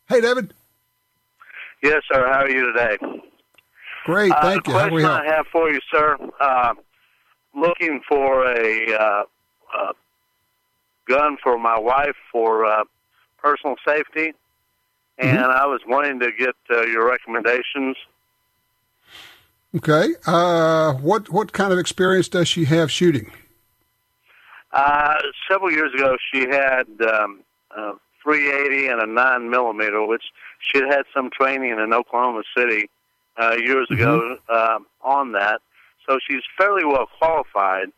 [0.09, 0.53] Hey, David.
[1.82, 2.26] Yes, sir.
[2.30, 2.99] How are you today?
[4.05, 4.78] Great, thank uh, you.
[4.78, 6.74] The question I have for you, sir, uh,
[7.55, 9.22] looking for a uh,
[9.76, 9.93] uh,
[11.09, 12.84] gun for my wife for uh,
[13.38, 14.34] personal safety,
[15.18, 15.50] and mm-hmm.
[15.50, 17.96] I was wanting to get uh, your recommendations.
[19.76, 23.30] Okay, uh, what what kind of experience does she have shooting?
[24.72, 25.14] Uh,
[25.50, 27.40] several years ago, she had um,
[27.76, 27.92] uh,
[28.22, 30.24] 380 and a 9 millimeter, which
[30.61, 32.90] she had some training in Oklahoma City
[33.40, 35.61] uh, years ago um, on that.
[36.06, 37.88] So she's fairly well qualified.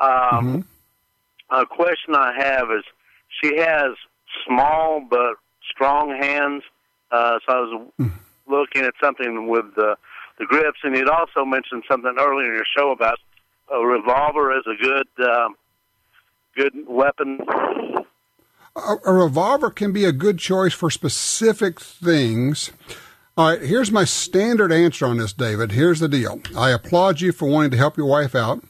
[0.00, 0.64] Um,
[1.50, 2.84] A question I have is
[3.42, 3.92] she has
[4.46, 5.36] small but
[5.70, 6.62] strong hands.
[7.10, 8.10] Uh, so I was
[8.46, 9.96] looking at something with the,
[10.38, 13.18] the grips, and you'd also mentioned something earlier in your show about
[13.72, 15.56] a revolver as a good um,
[16.56, 17.40] good weapon.
[18.76, 22.72] a, a revolver can be a good choice for specific things.
[23.36, 25.72] All right, here's my standard answer on this, David.
[25.72, 26.40] Here's the deal.
[26.56, 28.64] I applaud you for wanting to help your wife out,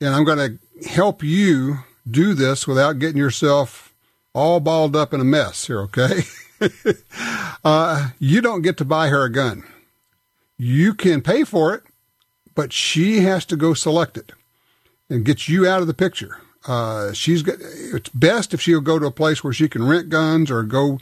[0.00, 3.94] and I'm going to help you do this without getting yourself
[4.34, 6.22] all balled up in a mess here, okay?
[7.64, 9.64] uh, you don't get to buy her a gun.
[10.56, 11.82] You can pay for it,
[12.54, 14.32] but she has to go select it
[15.08, 16.40] and get you out of the picture.
[16.66, 20.08] Uh, she's got, it's best if she'll go to a place where she can rent
[20.08, 20.98] guns or go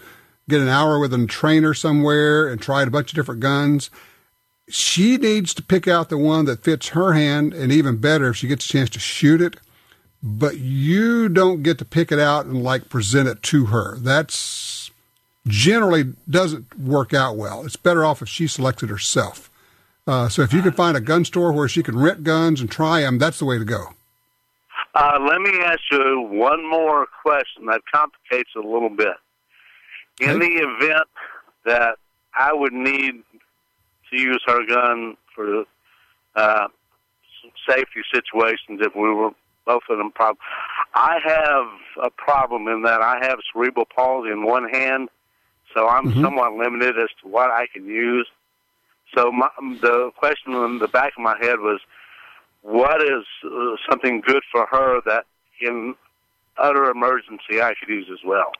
[0.49, 3.91] get an hour with a trainer somewhere and try a bunch of different guns.
[4.69, 8.37] She needs to pick out the one that fits her hand, and even better if
[8.37, 9.57] she gets a chance to shoot it.
[10.23, 13.97] But you don't get to pick it out and like present it to her.
[13.99, 14.91] That's
[15.47, 17.65] generally doesn't work out well.
[17.65, 19.51] It's better off if she selects it herself.
[20.07, 22.71] Uh, so if you can find a gun store where she can rent guns and
[22.71, 23.95] try them, that's the way to go.
[24.95, 29.17] Uh, let me ask you one more question that complicates it a little bit.
[30.21, 31.09] In the event
[31.65, 31.99] that
[32.35, 33.23] I would need
[34.11, 35.65] to use her gun for
[36.37, 36.69] uh,
[37.69, 39.31] safety situations, if we were
[39.67, 40.39] both of them problem,
[40.95, 45.09] I have a problem in that I have cerebral palsy in one hand,
[45.75, 46.23] so I'm Mm-hmm.
[46.23, 48.29] somewhat limited as to what I can use.
[49.15, 49.49] So my,
[49.81, 51.81] the question in the back of my head was,
[52.63, 55.25] what is uh, something good for her that
[55.61, 55.95] in
[56.57, 58.53] utter emergency I could use as well?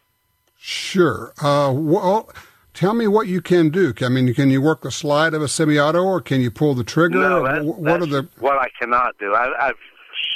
[0.57, 1.33] Sure.
[1.43, 2.31] Uh, well,
[2.75, 3.93] tell me what you can do.
[4.01, 6.85] I mean, can you work the slide of a semi-auto, or can you pull the
[6.85, 7.19] trigger?
[7.19, 8.29] No, that, Wh- what are the?
[8.39, 9.35] what I cannot do.
[9.35, 9.75] I, I've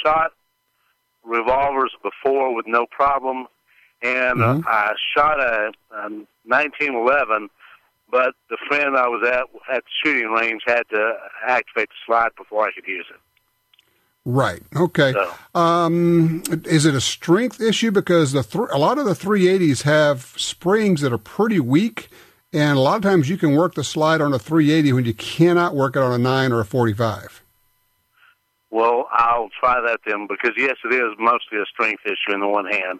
[0.03, 0.31] shot
[1.27, 3.47] revolvers before with no problem,
[4.01, 6.09] and uh, I shot a, a
[6.45, 7.49] 1911.
[8.09, 9.43] But the friend I was at
[9.75, 11.13] at the shooting range had to
[11.45, 13.19] activate the slide before I could use it.
[14.23, 14.61] Right.
[14.75, 15.13] Okay.
[15.55, 20.33] Um, is it a strength issue because the th- a lot of the 380s have
[20.35, 22.09] springs that are pretty weak,
[22.51, 25.13] and a lot of times you can work the slide on a 380 when you
[25.13, 27.41] cannot work it on a nine or a 45.
[28.69, 32.47] Well, I'll try that then because yes, it is mostly a strength issue in the
[32.47, 32.99] one hand.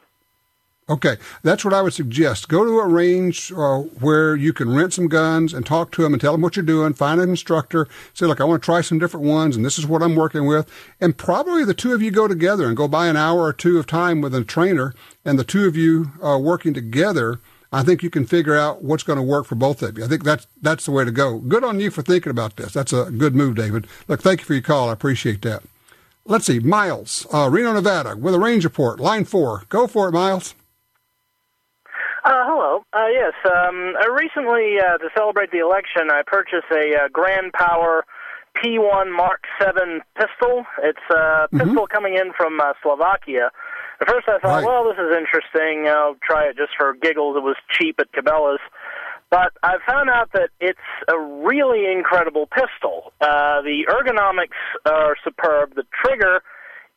[0.90, 2.48] Okay, that's what I would suggest.
[2.48, 6.14] Go to a range uh, where you can rent some guns and talk to them
[6.14, 6.94] and tell them what you're doing.
[6.94, 7.90] Find an instructor.
[8.14, 10.46] Say, look, I want to try some different ones, and this is what I'm working
[10.46, 10.72] with.
[11.02, 13.78] And probably the two of you go together and go buy an hour or two
[13.78, 14.94] of time with a trainer,
[15.26, 17.42] and the two of you uh, working together.
[17.72, 20.06] I think you can figure out what's going to work for both of you.
[20.06, 21.40] I think that's that's the way to go.
[21.40, 22.74] Good on you for thinking about this.
[22.74, 23.88] That's a good move, David.
[24.08, 24.90] Look, thank you for your call.
[24.90, 25.64] I appreciate that.
[26.26, 29.64] Let's see, Miles, uh, Reno, Nevada, with a range report, line four.
[29.70, 30.56] Go for it, Miles.
[32.26, 32.84] Uh, hello.
[32.92, 33.32] Uh, yes.
[33.46, 38.04] Um, uh, recently, uh, to celebrate the election, I purchased a uh, Grand Power
[38.58, 40.66] P1 Mark 7 pistol.
[40.84, 43.52] It's a pistol coming in from uh, Slovakia.
[44.00, 45.88] At first, I thought, well, this is interesting.
[45.88, 47.36] I'll try it just for giggles.
[47.36, 48.62] It was cheap at Cabela's.
[49.30, 50.80] But I found out that it's
[51.10, 53.12] a really incredible pistol.
[53.20, 55.76] Uh, the ergonomics are superb.
[55.76, 56.42] The trigger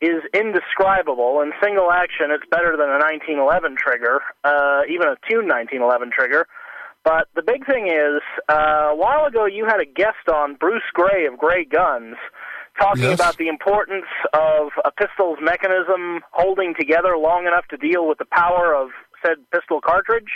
[0.01, 1.41] is indescribable.
[1.41, 6.47] In single action, it's better than a 1911 trigger, uh, even a tuned 1911 trigger.
[7.03, 10.87] But the big thing is, uh, a while ago you had a guest on, Bruce
[10.93, 12.15] Gray of Gray Guns,
[12.79, 13.15] talking Yes.
[13.19, 18.25] about the importance of a pistol's mechanism holding together long enough to deal with the
[18.25, 18.89] power of
[19.25, 20.31] said pistol cartridge.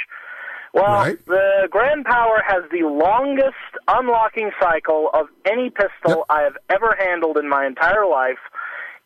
[0.74, 3.56] Well, the Grand Power has the longest
[3.88, 8.40] unlocking cycle of any pistol I have ever handled in my entire life.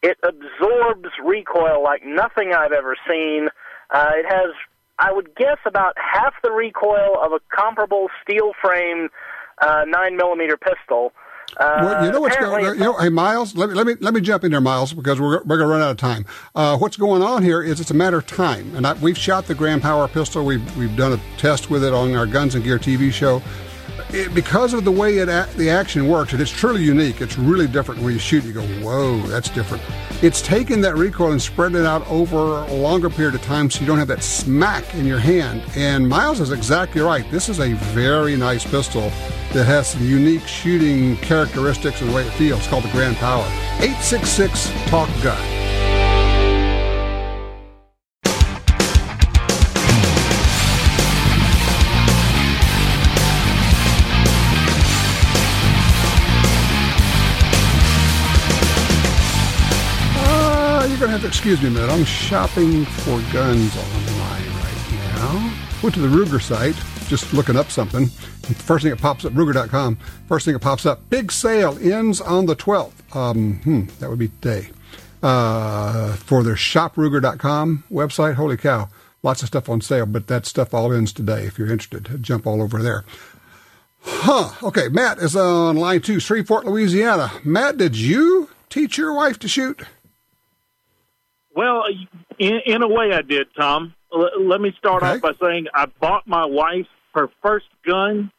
[0.01, 3.49] It absorbs recoil like nothing I've ever seen.
[3.91, 4.55] Uh, it has,
[4.97, 9.09] I would guess, about half the recoil of a comparable steel frame
[9.61, 11.13] uh, 9 millimeter pistol.
[11.57, 12.65] Uh, Well, you know what's going.
[12.65, 15.19] You know, hey, Miles, let me let me let me jump in there, Miles, because
[15.19, 16.25] we're we're going to run out of time.
[16.55, 19.45] Uh, what's going on here is it's a matter of time, and I, we've shot
[19.47, 20.45] the Grand Power pistol.
[20.45, 23.41] We've we've done a test with it on our Guns and Gear TV show.
[24.11, 27.21] It, because of the way it a- the action works, and it's truly unique.
[27.21, 28.43] It's really different when you shoot.
[28.43, 29.83] You go, whoa, that's different.
[30.23, 33.81] It's taking that recoil and spreading it out over a longer period of time, so
[33.81, 35.61] you don't have that smack in your hand.
[35.75, 37.29] And Miles is exactly right.
[37.29, 39.11] This is a very nice pistol
[39.53, 42.59] that has some unique shooting characteristics and the way it feels.
[42.59, 43.45] It's called the Grand Power.
[43.79, 45.78] 866 Talk Gun.
[61.29, 61.91] Excuse me a minute.
[61.91, 65.53] I'm shopping for guns online right now.
[65.83, 66.73] Went to the Ruger site,
[67.07, 68.07] just looking up something.
[68.07, 69.97] First thing that pops up, Ruger.com.
[70.27, 73.15] First thing that pops up, big sale ends on the 12th.
[73.15, 74.71] Um, hmm, that would be today.
[75.21, 78.33] Uh, for their shopruger.com website.
[78.33, 78.89] Holy cow.
[79.21, 81.43] Lots of stuff on sale, but that stuff all ends today.
[81.43, 83.05] If you're interested, jump all over there.
[84.01, 84.49] Huh.
[84.63, 87.31] Okay, Matt is on line two, Shreveport, Louisiana.
[87.43, 89.83] Matt, did you teach your wife to shoot?
[91.55, 91.83] Well,
[92.37, 93.93] in, in a way, I did, Tom.
[94.13, 95.13] L- let me start Okay.
[95.13, 98.31] off by saying I bought my wife her first gun,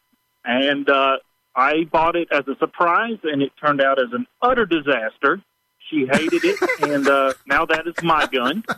[0.45, 1.17] and uh,
[1.55, 5.41] I bought it as a surprise, and it turned out as an utter disaster.
[5.89, 8.63] She hated it, and uh, now that is my gun.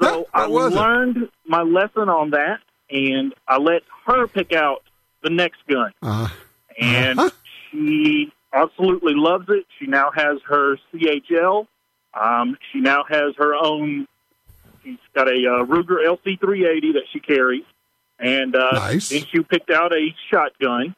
[0.00, 0.76] So I was it?
[0.76, 4.84] learned my lesson on that, and I let her pick out
[5.24, 5.90] the next gun.
[6.00, 6.28] Uh,
[6.80, 7.18] and
[7.72, 9.66] she absolutely loves it.
[9.80, 11.66] She now has her CHL.
[12.18, 14.06] Um, she now has her own.
[14.82, 17.64] She's got a uh, Ruger LC380 that she carries,
[18.18, 19.10] and uh, Nice.
[19.10, 20.94] then she picked out a shotgun,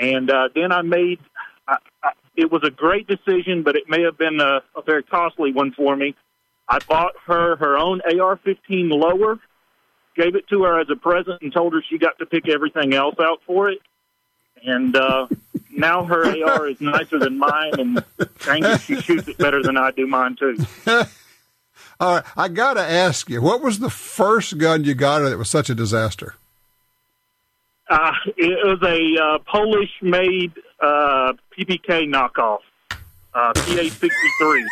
[0.00, 1.20] and uh, then I made.
[1.68, 5.02] I, I, it was a great decision, but it may have been a, a very
[5.02, 6.14] costly one for me.
[6.68, 9.38] I bought her her own AR-15 lower,
[10.16, 12.94] gave it to her as a present, and told her she got to pick everything
[12.94, 13.78] else out for it.
[14.66, 15.28] And uh,
[15.70, 18.04] now her AR is nicer than mine, and
[18.44, 20.56] dang it, she shoots it better than I do mine too.
[21.98, 25.38] All right, I got to ask you, what was the first gun you got that
[25.38, 26.34] was such a disaster?
[27.88, 32.58] Uh, it was a uh, Polish-made uh, PPK knockoff,
[33.34, 34.66] uh, PA-63.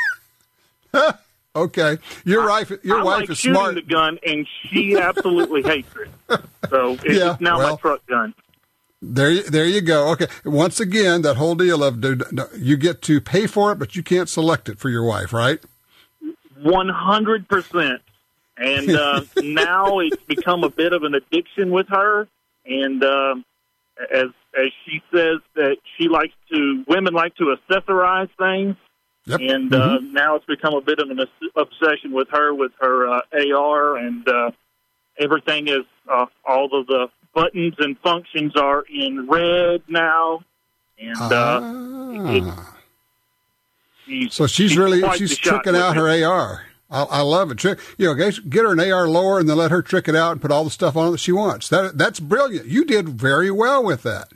[1.57, 3.75] Okay, your wife, your I wife like is shooting smart.
[3.77, 6.41] the gun, and she absolutely hates it.
[6.69, 8.35] So it's Yeah, now well- my truck gun.
[9.13, 10.09] There, you- there you go.
[10.13, 12.19] Okay, once again, that whole deal of do,
[12.57, 15.61] you get to pay for it, but you can't select it for your wife, right?
[16.63, 18.01] One hundred percent.
[18.57, 22.29] And uh, now it's become a bit of an addiction with her.
[22.67, 23.45] And um
[24.13, 24.29] as
[24.59, 28.77] as she says that she likes to, women like to accessorize things.
[29.27, 29.41] Yep.
[29.41, 33.09] And uh, now it's become a bit of an obs- obsession with her, with her
[33.09, 33.21] uh,
[33.57, 34.51] AR, and uh,
[35.19, 40.43] everything is uh, all of the buttons and functions are in red now.
[40.99, 41.61] And uh,
[42.33, 42.55] it,
[44.07, 46.23] she's, So she's really she's tricking out her it.
[46.23, 46.65] AR.
[46.91, 47.57] I, I love it.
[47.59, 50.15] Trick, you know, guys, get her an AR lower and then let her trick it
[50.15, 51.69] out and put all the stuff on it that she wants.
[51.69, 52.67] That that's brilliant.
[52.67, 54.29] You did very well with that.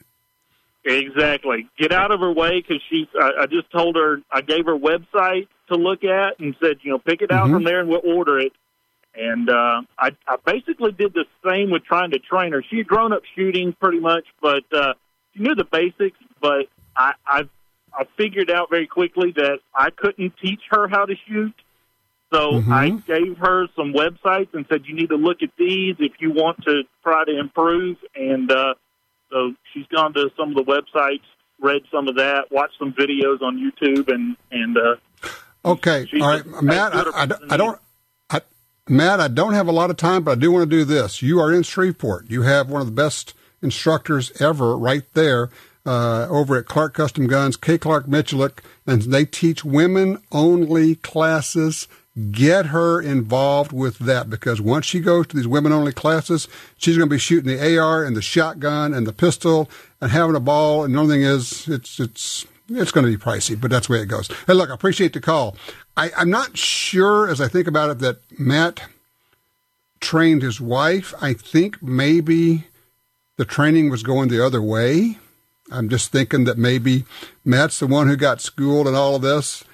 [0.84, 1.68] Exactly.
[1.78, 3.06] Get out of her way because she's.
[3.20, 4.20] I, I just told her.
[4.32, 7.52] I gave her website to look at and said, you know, pick it out Mhm.
[7.52, 8.52] from there and we'll order it.
[9.20, 12.62] And uh, I, I basically did the same with trying to train her.
[12.70, 14.94] She had grown up shooting pretty much, but uh,
[15.34, 16.18] she knew the basics.
[16.40, 16.66] But
[16.96, 17.42] I, I,
[17.92, 21.54] I figured out very quickly that I couldn't teach her how to shoot.
[22.32, 22.70] So Mhm.
[22.72, 26.30] I gave her some websites and said, you need to look at these if you
[26.30, 27.96] want to try to improve.
[28.14, 28.74] And uh,
[29.32, 31.24] so she's gone to some of the websites,
[31.60, 35.28] read some of that, watched some videos on YouTube, and and uh,
[35.64, 36.94] Okay, all right, Matt.
[36.94, 37.80] I, as good a I, I don't.
[38.90, 41.20] Matt, I don't have a lot of time, but I do want to do this.
[41.20, 42.30] You are in Shreveport.
[42.30, 45.50] You have one of the best instructors ever right there
[45.84, 51.88] uh, over at Clark Custom Guns, Kay Clark Miculek, and they teach women only classes.
[52.30, 56.96] Get her involved with that because once she goes to these women only classes, she's
[56.96, 59.70] going to be shooting the AR and the shotgun and the pistol
[60.00, 60.84] and having a ball.
[60.84, 63.94] And the only thing is, it's it's it's going to be pricey, but that's the
[63.94, 64.28] way it goes.
[64.46, 65.56] Hey, look, I appreciate the call.
[65.98, 68.82] I, I'm not sure as I think about it that Matt
[70.00, 71.12] trained his wife.
[71.20, 72.68] I think maybe
[73.36, 75.18] the training was going the other way.
[75.72, 77.04] I'm just thinking that maybe
[77.44, 79.64] Matt's the one who got schooled and all of this.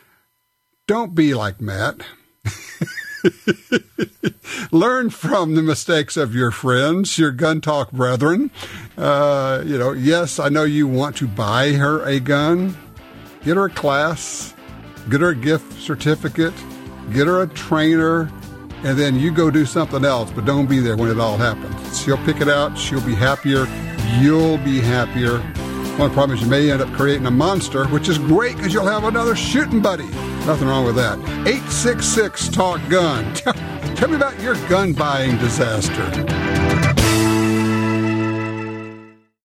[0.87, 2.01] Don't be like Matt.
[4.73, 8.51] Learn from the mistakes of your friends, your gun talk brethren.
[8.97, 12.79] Uh, you know, yes, I know you want to buy her a gun.
[13.45, 14.55] Get her a class,
[15.11, 16.55] get her a gift certificate,
[17.13, 18.31] get her a trainer,
[18.85, 22.01] and then you go do something else, but don't be there when it all happens.
[22.03, 23.67] She'll pick it out, she'll be happier,
[24.21, 25.39] you'll be happier.
[25.99, 28.87] One problem is you may end up creating a monster, which is great because you'll
[28.87, 30.09] have another shooting buddy.
[30.47, 31.19] Nothing wrong with that.
[31.47, 33.33] 866 Talk Gun.
[33.95, 36.74] Tell me about your gun buying disaster.